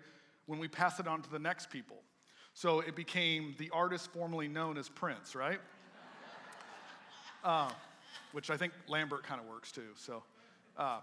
when 0.46 0.58
we 0.58 0.66
passed 0.66 0.98
it 0.98 1.06
on 1.06 1.22
to 1.22 1.30
the 1.30 1.38
next 1.38 1.70
people. 1.70 1.98
So, 2.54 2.80
it 2.80 2.96
became 2.96 3.54
the 3.58 3.70
artist 3.70 4.10
formerly 4.12 4.48
known 4.48 4.76
as 4.76 4.88
Prince, 4.88 5.34
right? 5.34 5.60
Uh, 7.44 7.68
which 8.30 8.50
I 8.50 8.56
think 8.56 8.72
Lambert 8.86 9.24
kind 9.24 9.40
of 9.40 9.48
works 9.48 9.72
too. 9.72 9.88
So, 9.96 10.22
uh, 10.76 11.00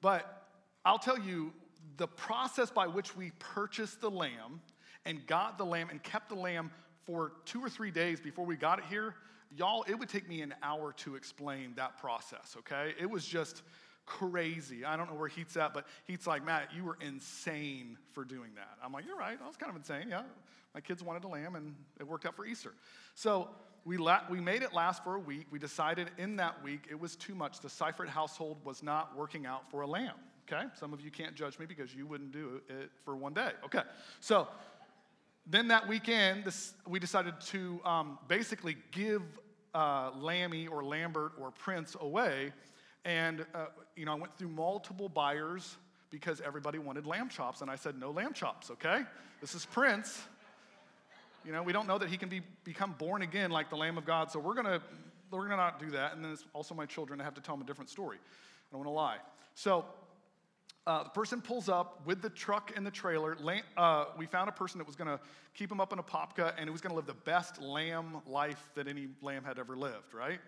but 0.00 0.46
I'll 0.84 1.00
tell 1.00 1.18
you, 1.18 1.52
the 1.96 2.06
process 2.06 2.70
by 2.70 2.86
which 2.86 3.16
we 3.16 3.32
purchased 3.38 4.00
the 4.00 4.10
lamb 4.10 4.60
and 5.04 5.26
got 5.26 5.58
the 5.58 5.64
lamb 5.64 5.88
and 5.90 6.02
kept 6.02 6.28
the 6.28 6.34
lamb 6.34 6.70
for 7.04 7.32
two 7.44 7.60
or 7.60 7.70
three 7.70 7.90
days 7.90 8.20
before 8.20 8.44
we 8.44 8.56
got 8.56 8.78
it 8.78 8.84
here, 8.90 9.14
y'all, 9.56 9.84
it 9.88 9.98
would 9.98 10.08
take 10.08 10.28
me 10.28 10.42
an 10.42 10.54
hour 10.62 10.92
to 10.92 11.16
explain 11.16 11.72
that 11.76 11.96
process, 11.98 12.54
okay? 12.58 12.94
It 13.00 13.08
was 13.08 13.24
just 13.24 13.62
crazy. 14.04 14.84
I 14.84 14.96
don't 14.96 15.08
know 15.08 15.16
where 15.16 15.28
Heat's 15.28 15.56
at, 15.56 15.72
but 15.72 15.86
Heat's 16.06 16.26
like, 16.26 16.44
Matt, 16.44 16.68
you 16.74 16.84
were 16.84 16.98
insane 17.00 17.96
for 18.12 18.24
doing 18.24 18.50
that. 18.56 18.76
I'm 18.82 18.92
like, 18.92 19.06
you're 19.06 19.16
right. 19.16 19.38
I 19.42 19.46
was 19.46 19.56
kind 19.56 19.70
of 19.70 19.76
insane. 19.76 20.08
Yeah. 20.10 20.22
My 20.74 20.80
kids 20.80 21.02
wanted 21.02 21.24
a 21.24 21.28
lamb, 21.28 21.56
and 21.56 21.74
it 21.98 22.06
worked 22.06 22.26
out 22.26 22.34
for 22.34 22.44
Easter. 22.44 22.74
So 23.14 23.48
we, 23.84 23.96
la- 23.96 24.22
we 24.30 24.40
made 24.40 24.62
it 24.62 24.74
last 24.74 25.02
for 25.02 25.14
a 25.14 25.20
week. 25.20 25.46
We 25.50 25.58
decided 25.58 26.10
in 26.18 26.36
that 26.36 26.62
week 26.62 26.86
it 26.90 27.00
was 27.00 27.16
too 27.16 27.34
much. 27.34 27.60
The 27.60 27.70
Seifert 27.70 28.08
household 28.08 28.58
was 28.64 28.82
not 28.82 29.16
working 29.16 29.46
out 29.46 29.70
for 29.70 29.80
a 29.80 29.86
lamb 29.86 30.14
okay? 30.50 30.66
Some 30.74 30.92
of 30.92 31.00
you 31.00 31.10
can't 31.10 31.34
judge 31.34 31.58
me 31.58 31.66
because 31.66 31.94
you 31.94 32.06
wouldn't 32.06 32.32
do 32.32 32.60
it 32.68 32.90
for 33.04 33.16
one 33.16 33.34
day, 33.34 33.50
okay? 33.64 33.82
So 34.20 34.48
then 35.46 35.68
that 35.68 35.88
weekend, 35.88 36.44
this, 36.44 36.74
we 36.86 36.98
decided 36.98 37.40
to 37.46 37.80
um, 37.84 38.18
basically 38.28 38.76
give 38.90 39.22
uh, 39.74 40.10
Lammy 40.18 40.66
or 40.66 40.84
Lambert 40.84 41.32
or 41.40 41.50
Prince 41.50 41.96
away. 42.00 42.52
And, 43.04 43.46
uh, 43.54 43.66
you 43.96 44.04
know, 44.04 44.12
I 44.12 44.16
went 44.16 44.36
through 44.36 44.48
multiple 44.48 45.08
buyers 45.08 45.76
because 46.10 46.40
everybody 46.40 46.78
wanted 46.78 47.06
lamb 47.06 47.28
chops. 47.28 47.60
And 47.60 47.70
I 47.70 47.76
said, 47.76 47.98
no 47.98 48.10
lamb 48.10 48.32
chops, 48.32 48.70
okay? 48.70 49.02
This 49.40 49.54
is 49.54 49.64
Prince. 49.66 50.22
You 51.44 51.52
know, 51.52 51.62
we 51.62 51.72
don't 51.72 51.86
know 51.86 51.98
that 51.98 52.08
he 52.08 52.16
can 52.16 52.28
be, 52.28 52.42
become 52.64 52.94
born 52.98 53.22
again 53.22 53.50
like 53.50 53.70
the 53.70 53.76
Lamb 53.76 53.96
of 53.96 54.04
God, 54.04 54.30
so 54.30 54.38
we're 54.38 54.54
gonna, 54.54 54.80
we're 55.30 55.44
gonna 55.44 55.56
not 55.56 55.78
do 55.78 55.90
that. 55.92 56.14
And 56.14 56.24
then 56.24 56.32
it's 56.32 56.44
also 56.52 56.74
my 56.74 56.84
children, 56.84 57.20
I 57.20 57.24
have 57.24 57.34
to 57.34 57.40
tell 57.40 57.54
them 57.54 57.62
a 57.62 57.66
different 57.66 57.88
story. 57.88 58.18
I 58.18 58.72
don't 58.72 58.80
wanna 58.80 58.94
lie. 58.94 59.18
So 59.54 59.86
uh, 60.88 61.02
the 61.02 61.10
person 61.10 61.42
pulls 61.42 61.68
up 61.68 62.00
with 62.06 62.22
the 62.22 62.30
truck 62.30 62.72
and 62.74 62.84
the 62.84 62.90
trailer. 62.90 63.36
Uh, 63.76 64.06
we 64.16 64.24
found 64.24 64.48
a 64.48 64.52
person 64.52 64.78
that 64.78 64.86
was 64.86 64.96
going 64.96 65.06
to 65.06 65.20
keep 65.52 65.70
him 65.70 65.82
up 65.82 65.92
in 65.92 65.98
Apopka 65.98 66.54
and 66.56 66.64
he 66.64 66.70
was 66.70 66.80
going 66.80 66.90
to 66.90 66.96
live 66.96 67.06
the 67.06 67.12
best 67.12 67.60
lamb 67.60 68.22
life 68.26 68.70
that 68.74 68.88
any 68.88 69.08
lamb 69.20 69.44
had 69.44 69.58
ever 69.58 69.76
lived, 69.76 70.14
right? 70.14 70.40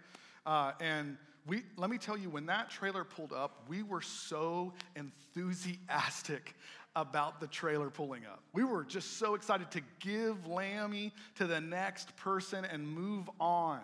Uh, 0.47 0.73
and 0.81 1.19
we, 1.47 1.63
let 1.77 1.91
me 1.91 1.99
tell 1.99 2.17
you, 2.17 2.31
when 2.31 2.47
that 2.47 2.71
trailer 2.71 3.05
pulled 3.05 3.35
up, 3.35 3.65
we 3.69 3.83
were 3.83 4.01
so 4.01 4.73
enthusiastic 4.97 6.55
about 6.97 7.39
the 7.39 7.47
trailer 7.47 7.91
pulling 7.91 8.25
up. 8.25 8.43
We 8.55 8.65
were 8.65 8.85
just 8.85 9.19
so 9.19 9.35
excited 9.35 9.71
to 9.73 9.83
give 10.01 10.47
Lammy 10.47 11.13
to 11.37 11.47
the 11.47 11.61
next 11.61 12.17
person 12.17 12.65
and 12.65 12.89
move 12.89 13.29
on, 13.39 13.81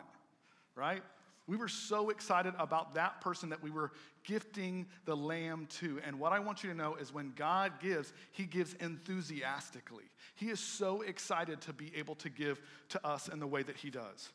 right? 0.75 1.03
We 1.46 1.56
were 1.56 1.68
so 1.68 2.11
excited 2.11 2.54
about 2.59 2.94
that 2.94 3.20
person 3.20 3.50
that 3.50 3.62
we 3.62 3.70
were 3.70 3.92
gifting 4.24 4.87
the 5.04 5.16
lamb 5.16 5.68
to. 5.78 6.00
And 6.04 6.18
what 6.18 6.32
I 6.32 6.40
want 6.40 6.64
you 6.64 6.70
to 6.70 6.76
know 6.76 6.96
is 6.96 7.14
when 7.14 7.32
God 7.37 7.74
gives, 7.80 8.12
He 8.32 8.44
gives 8.44 8.74
enthusiastically. 8.74 10.04
He 10.35 10.46
is 10.46 10.59
so 10.59 11.02
excited 11.02 11.61
to 11.62 11.72
be 11.72 11.92
able 11.96 12.16
to 12.16 12.28
give 12.28 12.61
to 12.90 13.06
us 13.06 13.28
in 13.28 13.38
the 13.38 13.46
way 13.46 13.62
that 13.62 13.76
He 13.76 13.90
does. 13.90 14.32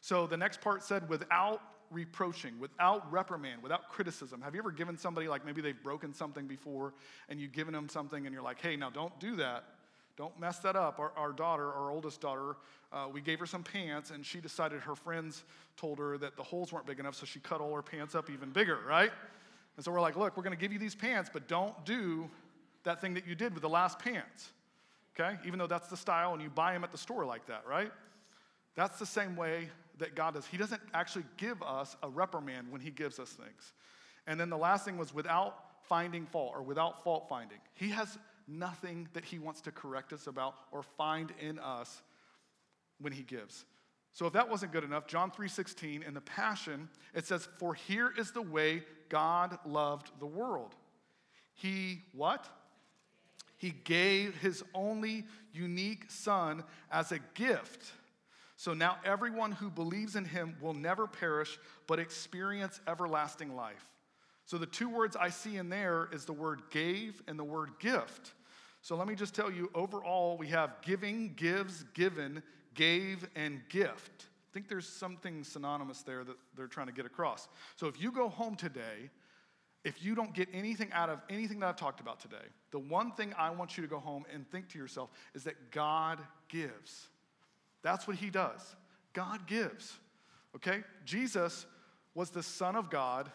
So 0.00 0.26
the 0.26 0.36
next 0.36 0.60
part 0.60 0.82
said, 0.82 1.08
without 1.08 1.60
reproaching, 1.90 2.58
without 2.58 3.10
reprimand, 3.10 3.62
without 3.62 3.88
criticism. 3.88 4.42
Have 4.42 4.54
you 4.54 4.60
ever 4.60 4.70
given 4.70 4.96
somebody, 4.96 5.28
like 5.28 5.44
maybe 5.44 5.60
they've 5.60 5.82
broken 5.82 6.12
something 6.12 6.46
before, 6.46 6.94
and 7.28 7.40
you've 7.40 7.52
given 7.52 7.72
them 7.72 7.88
something 7.88 8.26
and 8.26 8.32
you're 8.32 8.42
like, 8.42 8.60
hey, 8.60 8.76
now 8.76 8.90
don't 8.90 9.18
do 9.20 9.36
that? 9.36 9.64
Don't 10.18 10.38
mess 10.40 10.58
that 10.58 10.74
up. 10.74 10.98
Our, 10.98 11.12
our 11.16 11.30
daughter, 11.30 11.72
our 11.72 11.92
oldest 11.92 12.20
daughter, 12.20 12.56
uh, 12.92 13.06
we 13.10 13.20
gave 13.20 13.38
her 13.38 13.46
some 13.46 13.62
pants, 13.62 14.10
and 14.10 14.26
she 14.26 14.40
decided 14.40 14.80
her 14.80 14.96
friends 14.96 15.44
told 15.76 16.00
her 16.00 16.18
that 16.18 16.36
the 16.36 16.42
holes 16.42 16.72
weren't 16.72 16.86
big 16.86 16.98
enough, 16.98 17.14
so 17.14 17.24
she 17.24 17.38
cut 17.38 17.60
all 17.60 17.72
her 17.72 17.82
pants 17.82 18.16
up 18.16 18.28
even 18.28 18.50
bigger, 18.50 18.80
right? 18.84 19.12
And 19.76 19.84
so 19.84 19.92
we're 19.92 20.00
like, 20.00 20.16
look, 20.16 20.36
we're 20.36 20.42
going 20.42 20.56
to 20.56 20.60
give 20.60 20.72
you 20.72 20.78
these 20.80 20.96
pants, 20.96 21.30
but 21.32 21.46
don't 21.46 21.72
do 21.84 22.28
that 22.82 23.00
thing 23.00 23.14
that 23.14 23.28
you 23.28 23.36
did 23.36 23.54
with 23.54 23.62
the 23.62 23.68
last 23.68 24.00
pants, 24.00 24.50
okay? 25.18 25.38
Even 25.46 25.56
though 25.56 25.68
that's 25.68 25.86
the 25.86 25.96
style, 25.96 26.32
and 26.32 26.42
you 26.42 26.50
buy 26.50 26.72
them 26.72 26.82
at 26.82 26.90
the 26.90 26.98
store 26.98 27.24
like 27.24 27.46
that, 27.46 27.62
right? 27.64 27.92
That's 28.74 28.98
the 28.98 29.06
same 29.06 29.36
way 29.36 29.68
that 29.98 30.16
God 30.16 30.34
does. 30.34 30.46
He 30.46 30.56
doesn't 30.56 30.82
actually 30.94 31.26
give 31.36 31.62
us 31.62 31.94
a 32.02 32.08
reprimand 32.08 32.72
when 32.72 32.80
He 32.80 32.90
gives 32.90 33.20
us 33.20 33.30
things. 33.30 33.72
And 34.26 34.38
then 34.38 34.50
the 34.50 34.58
last 34.58 34.84
thing 34.84 34.98
was 34.98 35.14
without 35.14 35.54
finding 35.88 36.26
fault 36.26 36.54
or 36.56 36.62
without 36.62 37.04
fault 37.04 37.26
finding. 37.28 37.58
He 37.74 37.90
has 37.90 38.18
nothing 38.48 39.08
that 39.12 39.24
he 39.24 39.38
wants 39.38 39.60
to 39.62 39.70
correct 39.70 40.12
us 40.12 40.26
about 40.26 40.54
or 40.72 40.82
find 40.82 41.32
in 41.38 41.58
us 41.58 42.02
when 42.98 43.12
he 43.12 43.22
gives. 43.22 43.64
So 44.12 44.26
if 44.26 44.32
that 44.32 44.48
wasn't 44.48 44.72
good 44.72 44.84
enough, 44.84 45.06
John 45.06 45.30
3:16 45.30 46.02
in 46.02 46.14
the 46.14 46.20
Passion, 46.20 46.88
it 47.14 47.26
says, 47.26 47.46
"For 47.58 47.74
here 47.74 48.10
is 48.10 48.32
the 48.32 48.42
way 48.42 48.84
God 49.08 49.64
loved 49.64 50.18
the 50.18 50.26
world. 50.26 50.74
He 51.54 52.04
what? 52.12 52.48
He 53.56 53.70
gave 53.70 54.36
his 54.36 54.64
only 54.74 55.26
unique 55.52 56.10
son 56.10 56.64
as 56.90 57.12
a 57.12 57.18
gift. 57.18 57.92
So 58.56 58.74
now 58.74 58.98
everyone 59.04 59.52
who 59.52 59.70
believes 59.70 60.16
in 60.16 60.24
him 60.24 60.56
will 60.60 60.74
never 60.74 61.06
perish 61.06 61.58
but 61.86 61.98
experience 61.98 62.80
everlasting 62.86 63.54
life." 63.54 63.88
So 64.46 64.56
the 64.58 64.66
two 64.66 64.88
words 64.88 65.14
I 65.14 65.28
see 65.28 65.58
in 65.58 65.68
there 65.68 66.08
is 66.10 66.24
the 66.24 66.32
word 66.32 66.70
gave 66.70 67.22
and 67.26 67.38
the 67.38 67.44
word 67.44 67.78
gift. 67.78 68.34
So 68.88 68.96
let 68.96 69.06
me 69.06 69.14
just 69.14 69.34
tell 69.34 69.52
you 69.52 69.70
overall, 69.74 70.38
we 70.38 70.46
have 70.46 70.80
giving, 70.80 71.34
gives, 71.36 71.84
given, 71.92 72.42
gave, 72.72 73.28
and 73.36 73.60
gift. 73.68 74.10
I 74.18 74.48
think 74.54 74.66
there's 74.66 74.88
something 74.88 75.44
synonymous 75.44 76.00
there 76.00 76.24
that 76.24 76.36
they're 76.56 76.68
trying 76.68 76.86
to 76.86 76.94
get 76.94 77.04
across. 77.04 77.48
So 77.76 77.86
if 77.86 78.00
you 78.00 78.10
go 78.10 78.30
home 78.30 78.56
today, 78.56 79.10
if 79.84 80.02
you 80.02 80.14
don't 80.14 80.32
get 80.32 80.48
anything 80.54 80.90
out 80.94 81.10
of 81.10 81.20
anything 81.28 81.60
that 81.60 81.66
I've 81.66 81.76
talked 81.76 82.00
about 82.00 82.18
today, 82.18 82.46
the 82.70 82.78
one 82.78 83.12
thing 83.12 83.34
I 83.36 83.50
want 83.50 83.76
you 83.76 83.82
to 83.82 83.90
go 83.90 83.98
home 83.98 84.24
and 84.32 84.50
think 84.50 84.70
to 84.70 84.78
yourself 84.78 85.10
is 85.34 85.44
that 85.44 85.70
God 85.70 86.18
gives. 86.48 87.08
That's 87.82 88.08
what 88.08 88.16
He 88.16 88.30
does. 88.30 88.74
God 89.12 89.46
gives. 89.46 89.98
Okay? 90.56 90.82
Jesus 91.04 91.66
was 92.14 92.30
the 92.30 92.42
Son 92.42 92.74
of 92.74 92.88
God, 92.88 93.30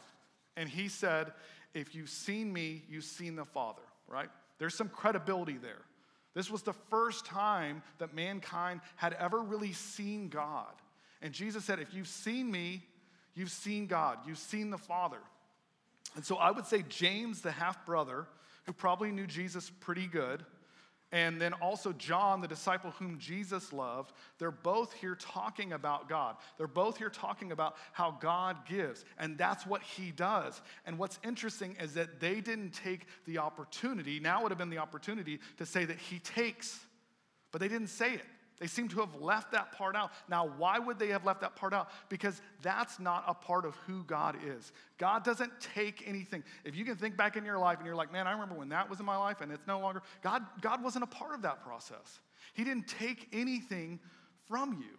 and 0.58 0.68
He 0.68 0.88
said, 0.88 1.32
If 1.76 1.94
you've 1.94 2.10
seen 2.10 2.52
me, 2.52 2.82
you've 2.90 3.04
seen 3.04 3.36
the 3.36 3.46
Father, 3.46 3.84
right? 4.08 4.30
There's 4.60 4.76
some 4.76 4.90
credibility 4.90 5.58
there. 5.58 5.82
This 6.34 6.50
was 6.50 6.64
the 6.64 6.74
first 6.74 7.26
time 7.26 7.84
that 8.00 8.14
mankind 8.16 8.82
had 8.96 9.14
ever 9.14 9.42
really 9.42 9.74
seen 9.74 10.30
God. 10.30 10.74
And 11.22 11.34
Jesus 11.34 11.64
said, 11.64 11.80
If 11.80 11.94
you've 11.94 12.08
seen 12.08 12.52
me, 12.52 12.84
you've 13.36 13.52
seen 13.52 13.88
God, 13.88 14.20
you've 14.26 14.38
seen 14.38 14.70
the 14.70 14.78
Father. 14.78 15.20
And 16.16 16.26
so 16.26 16.38
I 16.38 16.52
would 16.52 16.66
say 16.66 16.84
James, 16.90 17.42
the 17.42 17.52
half 17.52 17.86
brother, 17.86 18.28
who 18.66 18.74
probably 18.74 19.12
knew 19.12 19.28
Jesus 19.28 19.70
pretty 19.70 20.08
good, 20.08 20.46
and 21.14 21.40
then 21.40 21.54
also 21.54 21.94
John, 21.94 22.42
the 22.42 22.48
disciple 22.48 22.90
whom 22.92 23.20
Jesus 23.20 23.72
loved, 23.72 24.14
they're 24.40 24.50
both 24.50 24.92
here 24.94 25.16
talking 25.16 25.74
about 25.74 26.10
God. 26.10 26.38
They're 26.58 26.68
both 26.68 26.98
here 26.98 27.12
talking 27.12 27.52
about 27.52 27.76
how 27.92 28.18
God 28.20 28.58
gives, 28.68 29.06
and 29.20 29.38
that's 29.38 29.66
what 29.66 29.84
He 29.84 30.12
does. 30.12 30.60
And 30.88 30.98
what's 30.98 31.20
interesting 31.24 31.78
is 31.80 31.94
that 31.94 32.20
they 32.20 32.42
didn't 32.42 32.72
take 32.72 33.06
the 33.26 33.38
opportunity, 33.38 34.20
now 34.20 34.42
would 34.42 34.52
have 34.52 34.58
been 34.58 34.72
the 34.72 34.80
opportunity 34.80 35.40
to 35.58 35.68
say 35.68 35.86
that 35.86 36.00
He 36.00 36.18
takes, 36.18 36.80
but 37.52 37.62
they 37.62 37.68
didn't 37.68 37.88
say 37.88 38.16
it. 38.16 38.26
They 38.60 38.68
seem 38.68 38.88
to 38.90 39.00
have 39.00 39.16
left 39.16 39.52
that 39.52 39.72
part 39.72 39.96
out. 39.96 40.12
Now, 40.30 40.48
why 40.58 40.80
would 40.80 41.00
they 41.00 41.08
have 41.08 41.26
left 41.26 41.42
that 41.42 41.56
part 41.56 41.74
out? 41.74 41.90
Because 42.08 42.42
that's 42.62 43.00
not 43.00 43.24
a 43.28 43.34
part 43.34 43.66
of 43.66 43.76
who 43.88 44.04
God 44.04 44.38
is. 44.46 44.72
God 44.98 45.24
doesn't 45.24 45.52
take 45.60 46.04
anything. 46.08 46.44
If 46.64 46.76
you 46.76 46.86
can 46.86 46.96
think 46.96 47.18
back 47.18 47.36
in 47.36 47.46
your 47.46 47.58
life 47.58 47.80
and 47.80 47.86
you're 47.86 47.96
like, 47.96 48.14
man, 48.14 48.28
I 48.28 48.32
remember 48.32 48.56
when 48.56 48.70
that 48.70 48.90
was 48.90 49.00
in 49.00 49.06
my 49.06 49.18
life 49.18 49.42
and 49.42 49.52
it's 49.52 49.68
no 49.68 49.80
longer, 49.80 50.02
God, 50.22 50.44
God 50.62 50.84
wasn't 50.84 51.04
a 51.04 51.08
part 51.08 51.34
of 51.34 51.42
that 51.42 51.64
process. 51.64 52.20
He 52.54 52.64
didn't 52.64 52.88
take 52.88 53.28
anything 53.34 54.00
from 54.48 54.74
you. 54.74 54.98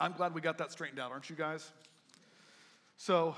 I'm 0.00 0.12
glad 0.12 0.34
we 0.34 0.40
got 0.40 0.58
that 0.58 0.72
straightened 0.72 1.00
out, 1.00 1.10
aren't 1.10 1.28
you 1.28 1.36
guys? 1.36 1.70
So, 2.96 3.34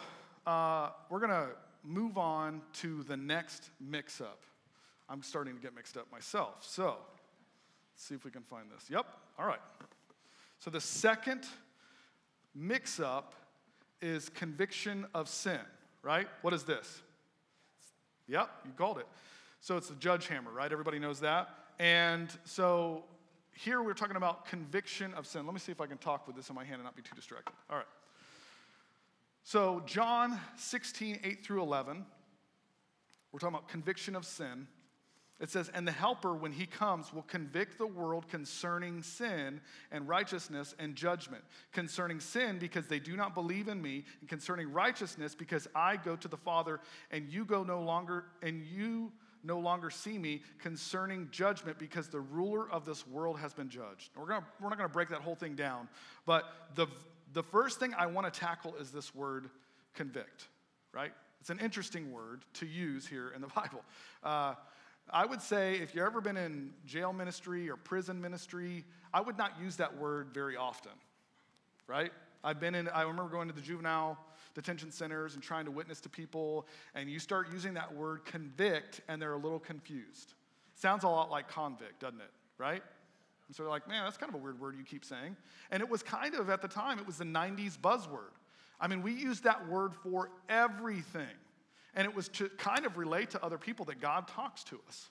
uh, 0.46 0.90
we're 1.10 1.20
going 1.20 1.30
to 1.30 1.48
move 1.82 2.18
on 2.18 2.60
to 2.74 3.02
the 3.04 3.16
next 3.16 3.70
mix 3.80 4.20
up. 4.20 4.42
I'm 5.08 5.22
starting 5.22 5.54
to 5.54 5.60
get 5.60 5.74
mixed 5.74 5.96
up 5.96 6.10
myself. 6.12 6.56
So, 6.60 6.96
Let's 7.96 8.08
see 8.08 8.14
if 8.14 8.26
we 8.26 8.30
can 8.30 8.42
find 8.42 8.66
this. 8.70 8.90
Yep, 8.90 9.06
all 9.38 9.46
right. 9.46 9.60
So 10.58 10.68
the 10.70 10.82
second 10.82 11.46
mix 12.54 13.00
up 13.00 13.34
is 14.02 14.28
conviction 14.28 15.06
of 15.14 15.30
sin, 15.30 15.60
right? 16.02 16.28
What 16.42 16.52
is 16.52 16.64
this? 16.64 17.00
Yep, 18.28 18.50
you 18.66 18.72
called 18.76 18.98
it. 18.98 19.06
So 19.62 19.78
it's 19.78 19.88
the 19.88 19.94
judge 19.94 20.26
hammer, 20.26 20.50
right? 20.50 20.70
Everybody 20.70 20.98
knows 20.98 21.20
that. 21.20 21.48
And 21.78 22.28
so 22.44 23.04
here 23.52 23.82
we're 23.82 23.94
talking 23.94 24.16
about 24.16 24.44
conviction 24.44 25.14
of 25.14 25.26
sin. 25.26 25.46
Let 25.46 25.54
me 25.54 25.60
see 25.60 25.72
if 25.72 25.80
I 25.80 25.86
can 25.86 25.96
talk 25.96 26.26
with 26.26 26.36
this 26.36 26.50
in 26.50 26.54
my 26.54 26.64
hand 26.64 26.74
and 26.74 26.84
not 26.84 26.96
be 26.96 27.02
too 27.02 27.16
distracted. 27.16 27.54
All 27.70 27.78
right. 27.78 27.86
So, 29.42 29.82
John 29.86 30.38
16, 30.58 31.20
8 31.24 31.42
through 31.42 31.62
11, 31.62 32.04
we're 33.32 33.38
talking 33.38 33.54
about 33.54 33.68
conviction 33.68 34.14
of 34.16 34.26
sin. 34.26 34.66
It 35.38 35.50
says, 35.50 35.70
And 35.74 35.86
the 35.86 35.92
Helper, 35.92 36.34
when 36.34 36.52
he 36.52 36.64
comes, 36.64 37.12
will 37.12 37.22
convict 37.22 37.76
the 37.76 37.86
world 37.86 38.28
concerning 38.28 39.02
sin 39.02 39.60
and 39.92 40.08
righteousness 40.08 40.74
and 40.78 40.94
judgment. 40.94 41.44
Concerning 41.72 42.20
sin, 42.20 42.58
because 42.58 42.86
they 42.86 42.98
do 42.98 43.16
not 43.16 43.34
believe 43.34 43.68
in 43.68 43.82
me, 43.82 44.04
and 44.20 44.28
concerning 44.28 44.72
righteousness, 44.72 45.34
because 45.34 45.68
I 45.74 45.96
go 45.96 46.16
to 46.16 46.28
the 46.28 46.38
Father, 46.38 46.80
and 47.10 47.28
you 47.28 47.44
go 47.44 47.64
no 47.64 47.82
longer, 47.82 48.24
and 48.42 48.62
you 48.64 49.12
no 49.44 49.58
longer 49.58 49.90
see 49.90 50.16
me. 50.16 50.42
Concerning 50.58 51.28
judgment, 51.30 51.78
because 51.78 52.08
the 52.08 52.20
ruler 52.20 52.70
of 52.70 52.86
this 52.86 53.06
world 53.06 53.38
has 53.38 53.52
been 53.52 53.68
judged. 53.68 54.10
We're, 54.16 54.26
gonna, 54.26 54.46
we're 54.60 54.70
not 54.70 54.78
going 54.78 54.88
to 54.88 54.94
break 54.94 55.10
that 55.10 55.20
whole 55.20 55.36
thing 55.36 55.54
down, 55.54 55.88
but 56.24 56.44
the, 56.76 56.86
the 57.34 57.42
first 57.42 57.78
thing 57.78 57.92
I 57.96 58.06
want 58.06 58.32
to 58.32 58.40
tackle 58.40 58.74
is 58.80 58.90
this 58.90 59.14
word 59.14 59.50
convict, 59.92 60.48
right? 60.92 61.12
It's 61.40 61.50
an 61.50 61.60
interesting 61.60 62.10
word 62.10 62.44
to 62.54 62.66
use 62.66 63.06
here 63.06 63.32
in 63.34 63.42
the 63.42 63.46
Bible. 63.54 63.84
Uh, 64.24 64.54
I 65.10 65.24
would 65.24 65.40
say 65.40 65.76
if 65.76 65.94
you've 65.94 66.04
ever 66.04 66.20
been 66.20 66.36
in 66.36 66.72
jail 66.84 67.12
ministry 67.12 67.70
or 67.70 67.76
prison 67.76 68.20
ministry, 68.20 68.84
I 69.14 69.20
would 69.20 69.38
not 69.38 69.52
use 69.60 69.76
that 69.76 69.96
word 69.96 70.28
very 70.32 70.56
often, 70.56 70.92
right? 71.86 72.12
I've 72.42 72.60
been 72.60 72.74
in, 72.74 72.88
I 72.88 73.02
remember 73.02 73.28
going 73.28 73.48
to 73.48 73.54
the 73.54 73.60
juvenile 73.60 74.18
detention 74.54 74.90
centers 74.90 75.34
and 75.34 75.42
trying 75.42 75.64
to 75.66 75.70
witness 75.70 76.00
to 76.00 76.08
people, 76.08 76.66
and 76.94 77.10
you 77.10 77.18
start 77.18 77.48
using 77.52 77.74
that 77.74 77.94
word 77.94 78.24
convict, 78.24 79.00
and 79.08 79.20
they're 79.20 79.34
a 79.34 79.38
little 79.38 79.58
confused. 79.58 80.34
Sounds 80.74 81.04
a 81.04 81.08
lot 81.08 81.30
like 81.30 81.48
convict, 81.48 82.00
doesn't 82.00 82.20
it? 82.20 82.30
Right? 82.58 82.82
And 83.46 83.56
so 83.56 83.62
they're 83.62 83.70
like, 83.70 83.88
man, 83.88 84.04
that's 84.04 84.16
kind 84.16 84.30
of 84.30 84.40
a 84.40 84.42
weird 84.42 84.58
word 84.60 84.76
you 84.76 84.84
keep 84.84 85.04
saying. 85.04 85.36
And 85.70 85.82
it 85.82 85.88
was 85.88 86.02
kind 86.02 86.34
of, 86.34 86.50
at 86.50 86.62
the 86.62 86.68
time, 86.68 86.98
it 86.98 87.06
was 87.06 87.18
the 87.18 87.24
90s 87.24 87.78
buzzword. 87.78 88.32
I 88.80 88.88
mean, 88.88 89.02
we 89.02 89.12
used 89.12 89.44
that 89.44 89.68
word 89.68 89.94
for 89.94 90.30
everything. 90.48 91.26
And 91.96 92.06
it 92.06 92.14
was 92.14 92.28
to 92.28 92.48
kind 92.50 92.86
of 92.86 92.96
relate 92.96 93.30
to 93.30 93.44
other 93.44 93.58
people 93.58 93.84
that 93.86 94.00
God 94.00 94.28
talks 94.28 94.62
to 94.64 94.78
us. 94.86 95.08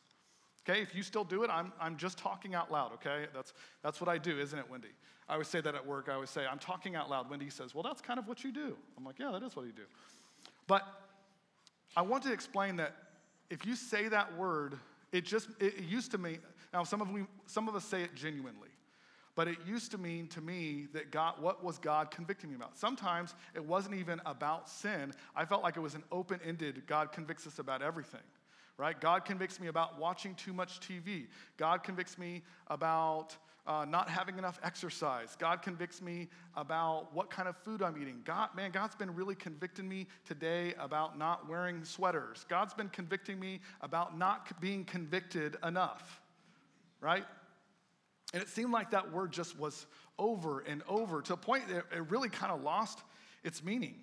Okay, 0.68 0.82
if 0.82 0.96
you 0.96 1.04
still 1.04 1.24
do 1.24 1.44
it, 1.44 1.50
I'm, 1.52 1.72
I'm 1.80 1.98
just 1.98 2.18
talking 2.18 2.56
out 2.56 2.72
loud, 2.72 2.94
okay? 2.94 3.26
That's, 3.34 3.54
that's 3.84 4.02
what 4.02 4.10
I 4.10 4.18
do, 4.18 4.40
isn't 4.40 4.58
it, 4.58 4.66
Wendy? 4.70 4.88
I 5.28 5.34
always 5.34 5.48
say 5.48 5.62
that 5.62 5.76
at 5.76 5.86
work. 5.86 6.08
I 6.10 6.14
always 6.14 6.30
say, 6.30 6.46
I'm 6.46 6.60
talking 6.60 6.96
out 6.96 7.10
loud. 7.10 7.30
Wendy 7.30 7.50
says, 7.50 7.74
Well, 7.74 7.84
that's 7.84 8.02
kind 8.02 8.20
of 8.20 8.28
what 8.28 8.44
you 8.44 8.52
do. 8.52 8.76
I'm 8.98 9.04
like, 9.04 9.20
Yeah, 9.20 9.32
that 9.32 9.44
is 9.44 9.56
what 9.56 9.66
you 9.66 9.72
do. 9.72 9.84
But 10.68 10.84
I 11.96 12.02
want 12.02 12.24
to 12.24 12.34
explain 12.34 12.76
that 12.78 12.96
if 13.50 13.66
you 13.66 13.76
say 13.76 14.08
that 14.08 14.36
word, 14.38 14.78
it 15.12 15.26
just, 15.26 15.50
it 15.60 15.84
used 15.84 16.12
to 16.12 16.18
mean, 16.18 16.40
now 16.74 16.84
some 16.84 17.02
of, 17.02 17.10
we, 17.12 17.26
some 17.46 17.68
of 17.68 17.76
us 17.76 17.86
say 17.86 18.02
it 18.02 18.16
genuinely. 18.16 18.70
But 19.36 19.50
it 19.50 19.58
used 19.68 19.92
to 19.92 19.98
mean 19.98 20.28
to 20.30 20.42
me 20.42 20.88
that 20.94 21.12
God, 21.12 21.36
what 21.42 21.64
was 21.64 21.78
God 21.78 22.10
convicting 22.10 22.50
me 22.50 22.56
about? 22.56 22.78
Sometimes 22.78 23.36
it 23.54 23.64
wasn't 23.64 23.96
even 23.96 24.22
about 24.26 24.70
sin. 24.70 25.14
I 25.36 25.46
felt 25.46 25.62
like 25.62 25.76
it 25.76 25.82
was 25.82 25.94
an 25.94 26.04
open 26.12 26.40
ended, 26.46 26.84
God 26.88 27.12
convicts 27.12 27.46
us 27.46 27.60
about 27.60 27.82
everything, 27.82 28.22
right? 28.78 29.00
God 29.00 29.26
convicts 29.26 29.60
me 29.60 29.68
about 29.68 30.00
watching 30.00 30.36
too 30.36 30.54
much 30.54 30.80
TV. 30.80 31.28
God 31.58 31.84
convicts 31.84 32.18
me 32.18 32.44
about 32.68 33.36
uh, 33.68 33.84
not 33.84 34.10
having 34.10 34.38
enough 34.38 34.60
exercise. 34.64 35.36
God 35.38 35.62
convicts 35.62 36.02
me 36.02 36.30
about 36.56 37.14
what 37.14 37.30
kind 37.30 37.50
of 37.50 37.58
food 37.58 37.82
I'm 37.82 38.00
eating. 38.00 38.22
God, 38.24 38.50
man, 38.56 38.72
God's 38.72 38.96
been 38.96 39.14
really 39.14 39.36
convicting 39.36 39.90
me 39.90 40.08
today 40.24 40.76
about 40.80 41.18
not 41.18 41.50
wearing 41.50 41.84
sweaters. 41.84 42.46
God's 42.48 42.74
been 42.74 42.90
convicting 42.90 43.40
me 43.40 43.60
about 43.82 44.18
not 44.18 44.62
being 44.62 44.86
convicted 44.86 45.58
enough, 45.64 46.22
right? 47.02 47.26
And 48.36 48.44
it 48.44 48.50
seemed 48.50 48.74
like 48.74 48.92
that 48.92 49.14
word 49.14 49.32
just 49.32 49.58
was 49.58 49.86
over 50.20 50.60
and 50.60 50.84
over 50.90 51.22
to 51.22 51.34
a 51.34 51.38
point 51.38 51.70
that 51.70 51.86
it 51.96 52.12
really 52.12 52.28
kind 52.28 52.52
of 52.52 52.62
lost 52.62 53.00
its 53.46 53.64
meaning. 53.64 53.96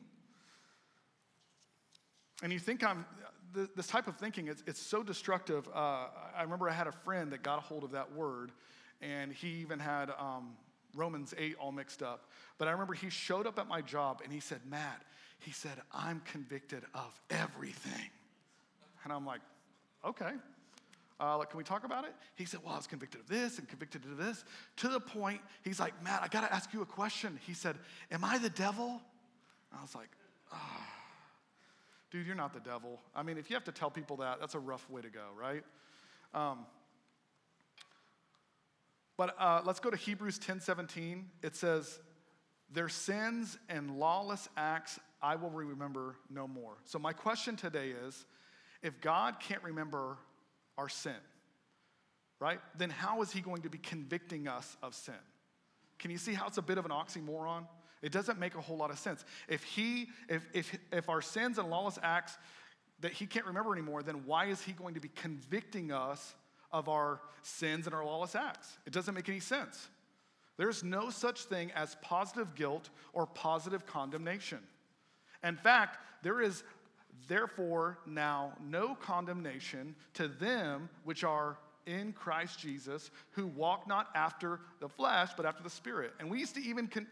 And 2.43 2.51
you 2.51 2.59
think 2.59 2.83
I'm, 2.83 3.05
this 3.77 3.89
type 3.89 4.07
of 4.09 4.17
thinking, 4.17 4.49
it's, 4.49 4.65
it's 4.67 4.81
so 4.81 5.03
destructive. 5.03 5.69
Uh, 5.69 6.07
I 6.35 6.45
remember 6.45 6.67
I 6.67 6.73
had 6.73 6.87
a 6.87 6.93
friend 6.93 7.31
that 7.33 7.43
got 7.43 7.59
a 7.59 7.61
hold 7.61 7.85
of 7.85 7.91
that 7.91 8.11
word, 8.15 8.53
and 9.03 9.31
he 9.35 9.49
even 9.61 9.79
had 9.79 10.09
um, 10.19 10.55
Romans 10.95 11.35
8 11.37 11.57
all 11.61 11.71
mixed 11.71 12.03
up. 12.03 12.31
But 12.57 12.69
I 12.69 12.71
remember 12.71 12.95
he 12.95 13.11
showed 13.11 13.47
up 13.47 13.59
at 13.59 13.69
my 13.69 13.83
job 13.83 14.23
and 14.25 14.33
he 14.33 14.41
said, 14.41 14.61
Matt, 14.67 15.03
he 15.41 15.51
said, 15.51 15.77
I'm 15.93 16.23
convicted 16.25 16.85
of 16.95 17.21
everything. 17.29 18.09
And 19.05 19.13
I'm 19.13 19.27
like, 19.27 19.43
okay. 20.07 20.31
Uh, 21.23 21.39
like, 21.39 21.51
can 21.51 21.59
we 21.59 21.63
talk 21.63 21.85
about 21.85 22.05
it? 22.05 22.13
He 22.35 22.45
said, 22.45 22.61
Well, 22.65 22.75
I 22.75 22.79
was 22.79 22.89
convicted 22.89 23.21
of 23.21 23.29
this 23.29 23.59
and 23.59 23.69
convicted 23.69 24.05
of 24.05 24.17
this. 24.17 24.45
To 24.79 24.89
the 24.89 24.99
point, 24.99 25.41
he's 25.63 25.79
like, 25.79 26.03
Matt, 26.03 26.21
I 26.21 26.27
got 26.27 26.41
to 26.41 26.53
ask 26.53 26.75
you 26.75 26.83
a 26.83 26.87
question. 26.87 27.39
He 27.47 27.55
said, 27.55 27.77
Am 28.11 28.25
I 28.25 28.39
the 28.39 28.51
devil? 28.51 29.01
I 29.73 29.81
was 29.81 29.95
like, 29.95 30.09
oh. 30.53 30.57
dude, 32.11 32.27
you're 32.27 32.35
not 32.35 32.53
the 32.53 32.61
devil. 32.61 33.01
I 33.15 33.23
mean, 33.23 33.39
if 33.39 33.49
you 33.49 33.55
have 33.55 33.65
to 33.65 33.73
tell 33.73 33.91
people 33.91 34.17
that, 34.17 34.41
that's 34.41 34.55
a 34.55 34.59
rough 34.59 34.89
way 34.91 35.01
to 35.01 35.09
go, 35.09 35.27
right? 35.39 35.63
Um, 36.35 36.67
But 39.17 39.37
uh, 39.39 39.63
let's 39.65 39.79
go 39.79 39.91
to 39.91 39.97
Hebrews 39.97 40.39
10 40.41 40.61
17. 40.61 41.31
It 41.43 41.55
says, 41.55 42.01
Their 42.73 42.89
sins 42.89 43.59
and 43.69 43.97
lawless 43.97 44.49
acts 44.57 44.99
I 45.23 45.37
will 45.37 45.51
remember 45.51 46.17
no 46.29 46.49
more. 46.49 46.79
So, 46.85 46.99
my 46.99 47.13
question 47.13 47.55
today 47.55 47.91
is 48.05 48.27
if 48.83 49.01
God 49.01 49.39
can't 49.39 49.63
remember 49.63 50.19
our 50.79 50.89
sin, 50.89 51.13
right, 52.41 52.61
then 52.77 52.91
how 52.91 53.23
is 53.23 53.31
He 53.31 53.41
going 53.41 53.63
to 53.63 53.71
be 53.71 53.79
convicting 53.79 54.49
us 54.49 54.77
of 54.83 54.95
sin? 54.95 55.15
Can 55.99 56.11
you 56.11 56.19
see 56.19 56.33
how 56.33 56.49
it's 56.49 56.59
a 56.59 56.63
bit 56.63 56.79
of 56.79 56.85
an 56.85 56.91
oxymoron? 56.91 57.67
It 58.03 58.11
doesn't 58.11 58.39
make 58.39 58.57
a 58.57 58.61
whole 58.61 58.77
lot 58.77 58.91
of 58.91 58.99
sense. 58.99 59.25
If 59.49 59.63
he, 59.63 60.09
if, 60.29 60.45
if, 60.53 60.77
if 60.91 61.09
our 61.09 61.23
sins 61.23 61.59
and 61.59 61.71
lawless 61.71 61.99
acts 62.03 62.37
that 63.01 63.13
he 63.13 63.27
can't 63.27 63.47
remember 63.47 63.73
anymore, 63.73 64.03
then 64.03 64.27
why 64.27 64.47
is 64.47 64.61
he 64.61 64.73
going 64.73 64.95
to 64.95 65.01
be 65.01 65.09
convicting 65.09 65.93
us 65.93 66.35
of 66.73 66.89
our 66.89 67.21
sins 67.43 67.87
and 67.87 67.95
our 67.95 68.05
lawless 68.05 68.35
acts? 68.35 68.77
It 68.87 68.93
doesn't 68.93 69.15
make 69.15 69.29
any 69.29 69.39
sense. 69.39 69.89
There's 70.57 70.83
no 70.83 71.11
such 71.11 71.43
thing 71.43 71.71
as 71.73 71.97
positive 72.03 72.55
guilt 72.57 72.91
or 73.13 73.27
positive 73.27 73.87
condemnation. 73.87 74.59
In 75.45 75.57
fact, 75.57 75.99
there 76.23 76.41
is 76.41 76.63
therefore 77.29 77.99
now 78.07 78.53
no 78.65 78.95
condemnation 78.95 79.95
to 80.15 80.29
them 80.29 80.89
which 81.05 81.25
are 81.25 81.59
in 81.87 82.13
Christ 82.13 82.59
Jesus, 82.59 83.11
who 83.31 83.47
walk 83.49 83.89
not 83.89 84.09
after 84.15 84.61
the 84.81 84.89
flesh, 84.89 85.31
but 85.37 85.47
after 85.47 85.63
the 85.63 85.71
Spirit. 85.71 86.13
And 86.21 86.31
we 86.31 86.39
used 86.39 86.55
to 86.55 86.63
even 86.63 86.87
con- 86.87 87.09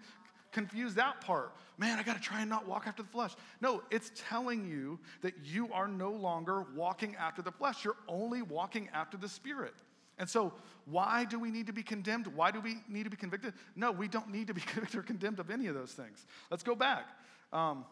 confuse 0.52 0.94
that 0.94 1.20
part. 1.20 1.54
Man, 1.78 1.98
I 1.98 2.02
got 2.02 2.16
to 2.16 2.22
try 2.22 2.40
and 2.40 2.50
not 2.50 2.66
walk 2.66 2.86
after 2.86 3.02
the 3.02 3.08
flesh. 3.08 3.34
No, 3.60 3.82
it's 3.90 4.12
telling 4.28 4.68
you 4.68 4.98
that 5.22 5.34
you 5.44 5.72
are 5.72 5.88
no 5.88 6.10
longer 6.10 6.66
walking 6.74 7.16
after 7.16 7.42
the 7.42 7.52
flesh. 7.52 7.84
You're 7.84 7.96
only 8.08 8.42
walking 8.42 8.88
after 8.92 9.16
the 9.16 9.28
Spirit. 9.28 9.74
And 10.18 10.28
so, 10.28 10.52
why 10.84 11.24
do 11.24 11.38
we 11.38 11.50
need 11.50 11.66
to 11.68 11.72
be 11.72 11.82
condemned? 11.82 12.26
Why 12.26 12.50
do 12.50 12.60
we 12.60 12.76
need 12.88 13.04
to 13.04 13.10
be 13.10 13.16
convicted? 13.16 13.54
No, 13.74 13.90
we 13.90 14.06
don't 14.06 14.30
need 14.30 14.48
to 14.48 14.54
be 14.54 14.60
convicted 14.60 14.98
or 15.00 15.02
condemned 15.02 15.40
of 15.40 15.50
any 15.50 15.66
of 15.66 15.74
those 15.74 15.92
things. 15.92 16.26
Let's 16.50 16.62
go 16.62 16.74
back. 16.74 17.06
Um, 17.52 17.86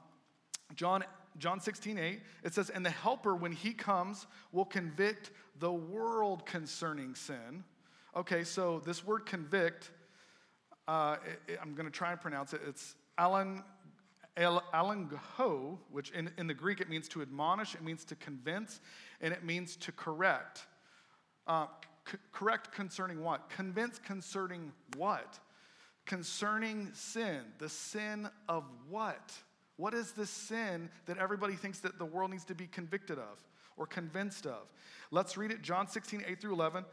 John, 0.74 1.04
John 1.36 1.60
16, 1.60 1.98
8, 1.98 2.20
it 2.44 2.54
says, 2.54 2.70
And 2.70 2.84
the 2.84 2.90
Helper, 2.90 3.34
when 3.34 3.52
he 3.52 3.72
comes, 3.72 4.26
will 4.52 4.64
convict 4.64 5.30
the 5.58 5.72
world 5.72 6.46
concerning 6.46 7.14
sin. 7.14 7.64
Okay, 8.16 8.44
so 8.44 8.80
this 8.84 9.04
word 9.04 9.26
convict, 9.26 9.90
uh, 10.86 11.16
it, 11.24 11.52
it, 11.52 11.58
I'm 11.62 11.74
going 11.74 11.86
to 11.86 11.92
try 11.92 12.12
and 12.12 12.20
pronounce 12.20 12.52
it. 12.52 12.60
It's 12.66 12.96
Alan, 13.16 13.62
alango, 14.36 15.78
which 15.90 16.10
in, 16.10 16.30
in 16.38 16.46
the 16.46 16.54
Greek 16.54 16.80
it 16.80 16.88
means 16.88 17.08
to 17.08 17.22
admonish, 17.22 17.74
it 17.74 17.82
means 17.82 18.04
to 18.06 18.14
convince, 18.16 18.80
and 19.20 19.32
it 19.32 19.44
means 19.44 19.76
to 19.76 19.92
correct. 19.92 20.66
Uh, 21.46 21.66
c- 22.10 22.18
correct 22.32 22.72
concerning 22.72 23.22
what? 23.22 23.50
Convince 23.50 23.98
concerning 23.98 24.72
what? 24.96 25.38
Concerning 26.06 26.90
sin. 26.94 27.40
The 27.58 27.68
sin 27.68 28.28
of 28.48 28.64
what? 28.88 29.34
What 29.78 29.94
is 29.94 30.10
this 30.10 30.28
sin 30.28 30.90
that 31.06 31.18
everybody 31.18 31.54
thinks 31.54 31.78
that 31.80 31.98
the 31.98 32.04
world 32.04 32.32
needs 32.32 32.44
to 32.46 32.54
be 32.54 32.66
convicted 32.66 33.16
of 33.16 33.38
or 33.76 33.86
convinced 33.86 34.44
of? 34.44 34.66
Let's 35.12 35.36
read 35.36 35.52
it 35.52 35.62
John 35.62 35.86
16, 35.86 36.24
8 36.26 36.40
through 36.40 36.52
11, 36.52 36.84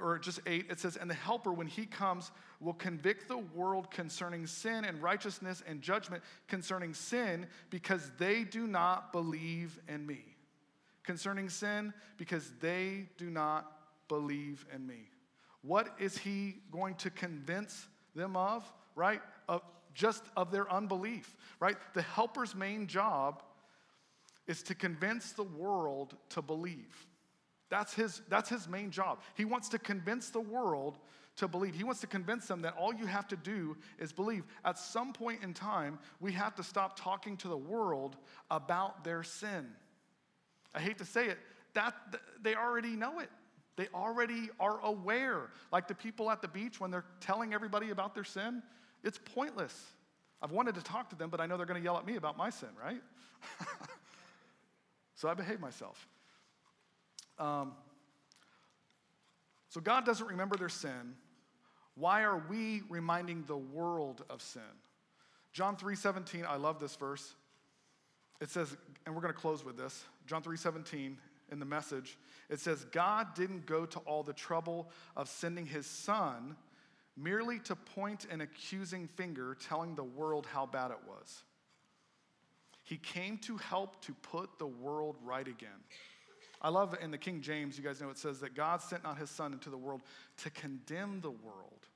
or 0.00 0.20
just 0.20 0.38
8. 0.46 0.66
It 0.70 0.78
says, 0.78 0.96
And 0.96 1.10
the 1.10 1.14
Helper, 1.14 1.52
when 1.52 1.66
he 1.66 1.84
comes, 1.84 2.30
will 2.60 2.74
convict 2.74 3.26
the 3.26 3.38
world 3.38 3.90
concerning 3.90 4.46
sin 4.46 4.84
and 4.84 5.02
righteousness 5.02 5.64
and 5.66 5.82
judgment 5.82 6.22
concerning 6.46 6.94
sin 6.94 7.44
because 7.70 8.08
they 8.18 8.44
do 8.44 8.68
not 8.68 9.12
believe 9.12 9.80
in 9.88 10.06
me. 10.06 10.20
Concerning 11.02 11.48
sin 11.48 11.92
because 12.18 12.52
they 12.60 13.08
do 13.16 13.30
not 13.30 13.72
believe 14.06 14.64
in 14.72 14.86
me. 14.86 15.08
What 15.62 15.88
is 15.98 16.16
he 16.16 16.54
going 16.70 16.94
to 16.96 17.10
convince 17.10 17.88
them 18.14 18.36
of? 18.36 18.64
Right? 18.94 19.22
Just 19.94 20.24
of 20.36 20.50
their 20.50 20.70
unbelief, 20.72 21.36
right? 21.60 21.76
The 21.94 22.02
helper's 22.02 22.54
main 22.54 22.86
job 22.86 23.42
is 24.46 24.62
to 24.64 24.74
convince 24.74 25.32
the 25.32 25.44
world 25.44 26.16
to 26.30 26.42
believe. 26.42 27.06
That's 27.70 27.92
his, 27.92 28.22
that's 28.28 28.48
his 28.48 28.68
main 28.68 28.90
job. 28.90 29.20
He 29.34 29.44
wants 29.44 29.68
to 29.70 29.78
convince 29.78 30.30
the 30.30 30.40
world 30.40 30.98
to 31.36 31.46
believe. 31.46 31.74
He 31.74 31.84
wants 31.84 32.00
to 32.00 32.06
convince 32.06 32.46
them 32.46 32.62
that 32.62 32.74
all 32.76 32.92
you 32.92 33.06
have 33.06 33.28
to 33.28 33.36
do 33.36 33.76
is 33.98 34.12
believe. 34.12 34.44
At 34.64 34.78
some 34.78 35.12
point 35.12 35.42
in 35.42 35.54
time, 35.54 35.98
we 36.20 36.32
have 36.32 36.54
to 36.56 36.62
stop 36.62 36.98
talking 36.98 37.36
to 37.38 37.48
the 37.48 37.56
world 37.56 38.16
about 38.50 39.04
their 39.04 39.22
sin. 39.22 39.66
I 40.74 40.80
hate 40.80 40.98
to 40.98 41.04
say 41.04 41.26
it, 41.26 41.38
that 41.74 41.94
they 42.42 42.54
already 42.54 42.96
know 42.96 43.20
it. 43.20 43.30
They 43.76 43.86
already 43.94 44.50
are 44.58 44.80
aware. 44.80 45.50
Like 45.70 45.86
the 45.86 45.94
people 45.94 46.30
at 46.30 46.42
the 46.42 46.48
beach 46.48 46.80
when 46.80 46.90
they're 46.90 47.04
telling 47.20 47.54
everybody 47.54 47.90
about 47.90 48.14
their 48.14 48.24
sin, 48.24 48.62
it's 49.02 49.18
pointless. 49.18 49.74
I've 50.40 50.52
wanted 50.52 50.74
to 50.76 50.82
talk 50.82 51.10
to 51.10 51.16
them, 51.16 51.30
but 51.30 51.40
I 51.40 51.46
know 51.46 51.56
they're 51.56 51.66
going 51.66 51.80
to 51.80 51.84
yell 51.84 51.96
at 51.96 52.06
me 52.06 52.16
about 52.16 52.36
my 52.36 52.50
sin, 52.50 52.68
right? 52.80 53.02
so 55.14 55.28
I 55.28 55.34
behave 55.34 55.60
myself. 55.60 56.06
Um, 57.38 57.72
so 59.68 59.80
God 59.80 60.04
doesn't 60.04 60.26
remember 60.26 60.56
their 60.56 60.68
sin. 60.68 61.14
Why 61.94 62.22
are 62.22 62.38
we 62.48 62.82
reminding 62.88 63.44
the 63.46 63.56
world 63.56 64.24
of 64.30 64.40
sin? 64.40 64.62
John 65.52 65.76
3:17, 65.76 66.46
I 66.46 66.56
love 66.56 66.78
this 66.78 66.94
verse. 66.94 67.34
It 68.40 68.50
says, 68.50 68.76
and 69.04 69.14
we're 69.14 69.20
going 69.20 69.34
to 69.34 69.40
close 69.40 69.64
with 69.64 69.76
this. 69.76 70.04
John 70.26 70.42
3:17 70.42 71.16
in 71.50 71.58
the 71.58 71.64
message, 71.64 72.16
it 72.48 72.60
says, 72.60 72.84
God 72.92 73.34
didn't 73.34 73.66
go 73.66 73.86
to 73.86 73.98
all 74.00 74.22
the 74.22 74.32
trouble 74.32 74.90
of 75.16 75.28
sending 75.28 75.66
his 75.66 75.86
son 75.86 76.56
merely 77.18 77.58
to 77.60 77.74
point 77.74 78.26
an 78.30 78.40
accusing 78.40 79.08
finger 79.08 79.56
telling 79.60 79.94
the 79.94 80.04
world 80.04 80.46
how 80.46 80.66
bad 80.66 80.90
it 80.90 80.98
was. 81.06 81.42
He 82.84 82.96
came 82.96 83.38
to 83.38 83.56
help 83.56 84.00
to 84.06 84.14
put 84.14 84.58
the 84.58 84.66
world 84.66 85.16
right 85.22 85.46
again. 85.46 85.68
I 86.60 86.70
love 86.70 86.96
in 87.00 87.10
the 87.10 87.18
King 87.18 87.40
James, 87.40 87.76
you 87.76 87.84
guys 87.84 88.00
know 88.00 88.10
it 88.10 88.18
says 88.18 88.40
that 88.40 88.54
God 88.54 88.82
sent 88.82 89.04
not 89.04 89.18
his 89.18 89.30
son 89.30 89.52
into 89.52 89.70
the 89.70 89.76
world 89.76 90.02
to 90.38 90.50
condemn 90.50 91.20
the 91.20 91.30
world, 91.30 91.86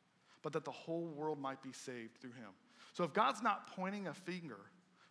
but 0.43 0.53
that 0.53 0.65
the 0.65 0.71
whole 0.71 1.07
world 1.07 1.41
might 1.41 1.63
be 1.63 1.73
saved 1.73 2.19
through 2.21 2.33
him. 2.33 2.51
So 2.93 3.05
if 3.05 3.13
God's 3.13 3.43
not 3.43 3.75
pointing 3.75 4.07
a 4.07 4.15
finger, 4.15 4.59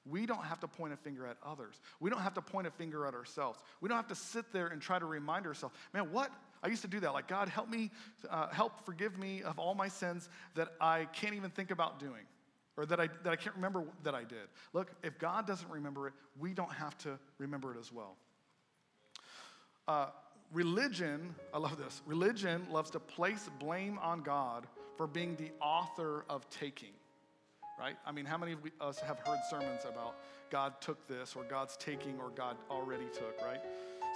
we 0.05 0.25
don't 0.25 0.45
have 0.45 0.59
to 0.61 0.67
point 0.67 0.93
a 0.93 0.97
finger 0.97 1.27
at 1.27 1.37
others. 1.45 1.79
We 1.99 2.09
don't 2.09 2.21
have 2.21 2.33
to 2.35 2.41
point 2.41 2.67
a 2.67 2.71
finger 2.71 3.05
at 3.05 3.13
ourselves. 3.13 3.59
We 3.81 3.89
don't 3.89 3.97
have 3.97 4.07
to 4.07 4.15
sit 4.15 4.51
there 4.53 4.67
and 4.67 4.81
try 4.81 4.99
to 4.99 5.05
remind 5.05 5.45
ourselves, 5.45 5.75
man, 5.93 6.11
what 6.11 6.31
I 6.63 6.67
used 6.67 6.81
to 6.83 6.87
do 6.87 6.99
that. 6.99 7.13
Like, 7.13 7.27
God, 7.27 7.49
help 7.49 7.69
me, 7.69 7.91
uh, 8.29 8.49
help 8.49 8.85
forgive 8.85 9.17
me 9.17 9.41
of 9.43 9.57
all 9.57 9.73
my 9.73 9.87
sins 9.87 10.29
that 10.55 10.69
I 10.79 11.05
can't 11.13 11.33
even 11.33 11.49
think 11.49 11.71
about 11.71 11.99
doing 11.99 12.23
or 12.77 12.85
that 12.85 12.99
I, 12.99 13.09
that 13.23 13.31
I 13.31 13.35
can't 13.35 13.55
remember 13.55 13.83
that 14.03 14.15
I 14.15 14.23
did. 14.23 14.47
Look, 14.73 14.91
if 15.03 15.17
God 15.19 15.47
doesn't 15.47 15.69
remember 15.69 16.07
it, 16.07 16.13
we 16.39 16.53
don't 16.53 16.71
have 16.71 16.97
to 16.99 17.19
remember 17.37 17.73
it 17.73 17.79
as 17.79 17.91
well. 17.91 18.15
Uh, 19.87 20.07
religion, 20.53 21.35
I 21.53 21.57
love 21.57 21.77
this, 21.77 22.01
religion 22.05 22.65
loves 22.71 22.91
to 22.91 22.99
place 22.99 23.49
blame 23.59 23.99
on 23.99 24.21
God 24.21 24.67
for 24.97 25.07
being 25.07 25.35
the 25.35 25.51
author 25.61 26.25
of 26.29 26.49
taking, 26.49 26.93
right? 27.79 27.95
I 28.05 28.11
mean, 28.11 28.25
how 28.25 28.37
many 28.37 28.53
of 28.53 28.59
us 28.79 28.99
have 28.99 29.19
heard 29.19 29.39
sermons 29.49 29.81
about 29.87 30.15
God 30.49 30.79
took 30.81 31.07
this 31.07 31.35
or 31.35 31.43
God's 31.43 31.75
taking 31.77 32.19
or 32.19 32.29
God 32.29 32.57
already 32.69 33.07
took, 33.13 33.41
right? 33.41 33.61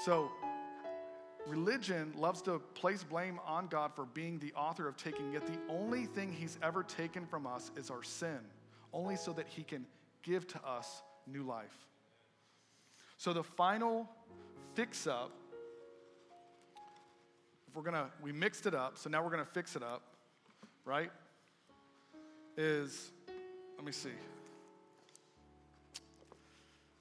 So, 0.03 0.29
Religion 1.47 2.11
loves 2.17 2.41
to 2.43 2.59
place 2.73 3.03
blame 3.03 3.39
on 3.45 3.67
God 3.67 3.91
for 3.95 4.05
being 4.05 4.39
the 4.39 4.51
author 4.53 4.87
of 4.87 4.97
taking, 4.97 5.31
yet 5.31 5.45
the 5.45 5.59
only 5.69 6.05
thing 6.05 6.31
He's 6.31 6.57
ever 6.63 6.81
taken 6.83 7.25
from 7.25 7.45
us 7.45 7.71
is 7.75 7.91
our 7.91 8.03
sin, 8.03 8.39
only 8.93 9.15
so 9.15 9.31
that 9.33 9.47
He 9.47 9.63
can 9.63 9.85
give 10.23 10.47
to 10.47 10.65
us 10.65 11.03
new 11.27 11.43
life. 11.43 11.87
So 13.17 13.31
the 13.31 13.43
final 13.43 14.09
fix 14.73 15.05
up, 15.05 15.31
if 17.67 17.75
we're 17.75 17.83
gonna, 17.83 18.09
we 18.21 18.31
mixed 18.31 18.65
it 18.65 18.73
up, 18.73 18.97
so 18.97 19.09
now 19.09 19.23
we're 19.23 19.31
gonna 19.31 19.45
fix 19.45 19.75
it 19.75 19.83
up, 19.83 20.01
right? 20.83 21.11
Is, 22.57 23.11
let 23.77 23.85
me 23.85 23.91
see. 23.91 24.09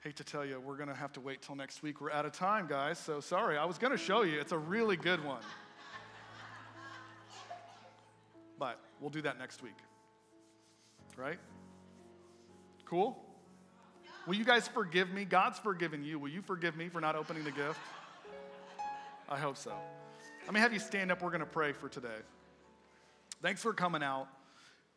Hate 0.05 0.17
to 0.17 0.25
tell 0.25 0.45
you, 0.45 0.61
we're 0.61 0.77
going 0.77 0.91
to 0.91 0.95
have 0.95 1.15
to 1.15 1.21
wait 1.23 1.41
till 1.41 1.57
next 1.57 1.83
week. 1.83 1.99
We're 1.99 2.11
out 2.11 2.27
of 2.27 2.33
time, 2.33 2.67
guys. 2.69 2.99
So 2.99 3.21
sorry. 3.21 3.57
I 3.57 3.65
was 3.65 3.79
going 3.79 3.91
to 3.91 3.97
show 3.97 4.21
you. 4.21 4.39
It's 4.39 4.53
a 4.53 4.59
really 4.59 4.99
good 4.99 5.25
one. 5.25 5.41
But 8.59 8.79
we'll 9.01 9.09
do 9.09 9.23
that 9.23 9.39
next 9.39 9.63
week. 9.63 9.79
Right? 11.17 11.39
Cool? 12.85 13.19
Will 14.27 14.35
you 14.35 14.45
guys 14.45 14.69
forgive 14.69 15.11
me? 15.11 15.25
God's 15.25 15.59
forgiven 15.59 16.05
you. 16.05 16.19
Will 16.19 16.29
you 16.29 16.43
forgive 16.43 16.77
me 16.77 16.91
for 16.91 17.01
not 17.01 17.17
opening 17.17 17.43
the 17.43 17.53
gift? 17.53 17.81
I 19.27 19.39
hope 19.39 19.57
so. 19.57 19.73
Let 20.45 20.53
me 20.53 20.61
have 20.61 20.75
you 20.75 20.81
stand 20.81 21.13
up. 21.13 21.23
We're 21.23 21.31
going 21.31 21.41
to 21.41 21.47
pray 21.47 21.73
for 21.73 21.89
today. 21.89 22.09
Thanks 23.41 23.63
for 23.63 23.73
coming 23.73 24.03
out. 24.03 24.29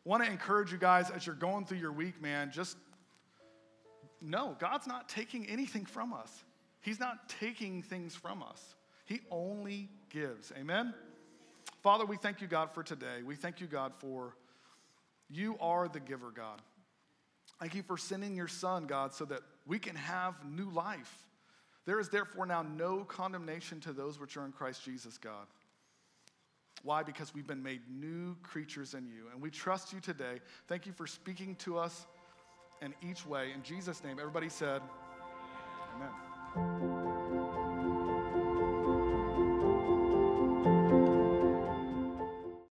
Want 0.04 0.22
to 0.22 0.30
encourage 0.30 0.70
you 0.70 0.76
guys 0.76 1.08
as 1.08 1.24
you're 1.24 1.34
going 1.34 1.64
through 1.64 1.78
your 1.78 1.92
week, 1.92 2.20
man. 2.20 2.50
Just 2.52 2.76
no, 4.20 4.56
God's 4.58 4.86
not 4.86 5.08
taking 5.08 5.46
anything 5.46 5.84
from 5.84 6.12
us. 6.12 6.44
He's 6.80 7.00
not 7.00 7.28
taking 7.28 7.82
things 7.82 8.14
from 8.14 8.42
us. 8.42 8.62
He 9.04 9.20
only 9.30 9.88
gives. 10.10 10.52
Amen? 10.58 10.94
Father, 11.82 12.04
we 12.04 12.16
thank 12.16 12.40
you, 12.40 12.46
God, 12.46 12.70
for 12.72 12.82
today. 12.82 13.22
We 13.24 13.36
thank 13.36 13.60
you, 13.60 13.66
God, 13.66 13.92
for 13.98 14.34
you 15.30 15.56
are 15.60 15.88
the 15.88 16.00
giver, 16.00 16.30
God. 16.30 16.60
Thank 17.60 17.74
you 17.74 17.82
for 17.82 17.96
sending 17.96 18.36
your 18.36 18.48
Son, 18.48 18.86
God, 18.86 19.12
so 19.14 19.24
that 19.26 19.40
we 19.66 19.78
can 19.78 19.96
have 19.96 20.34
new 20.44 20.70
life. 20.70 21.24
There 21.86 21.98
is 21.98 22.08
therefore 22.08 22.46
now 22.46 22.62
no 22.62 23.04
condemnation 23.04 23.80
to 23.80 23.92
those 23.92 24.20
which 24.20 24.36
are 24.36 24.44
in 24.44 24.52
Christ 24.52 24.84
Jesus, 24.84 25.18
God. 25.18 25.46
Why? 26.82 27.02
Because 27.02 27.34
we've 27.34 27.46
been 27.46 27.62
made 27.62 27.80
new 27.90 28.36
creatures 28.42 28.94
in 28.94 29.06
you. 29.06 29.26
And 29.32 29.42
we 29.42 29.50
trust 29.50 29.92
you 29.92 30.00
today. 30.00 30.40
Thank 30.68 30.86
you 30.86 30.92
for 30.92 31.06
speaking 31.06 31.56
to 31.56 31.78
us 31.78 32.06
in 32.82 32.94
each 33.02 33.26
way. 33.26 33.52
In 33.54 33.62
Jesus' 33.62 34.02
name, 34.04 34.18
everybody 34.18 34.48
said, 34.48 34.82
Amen. 35.94 37.27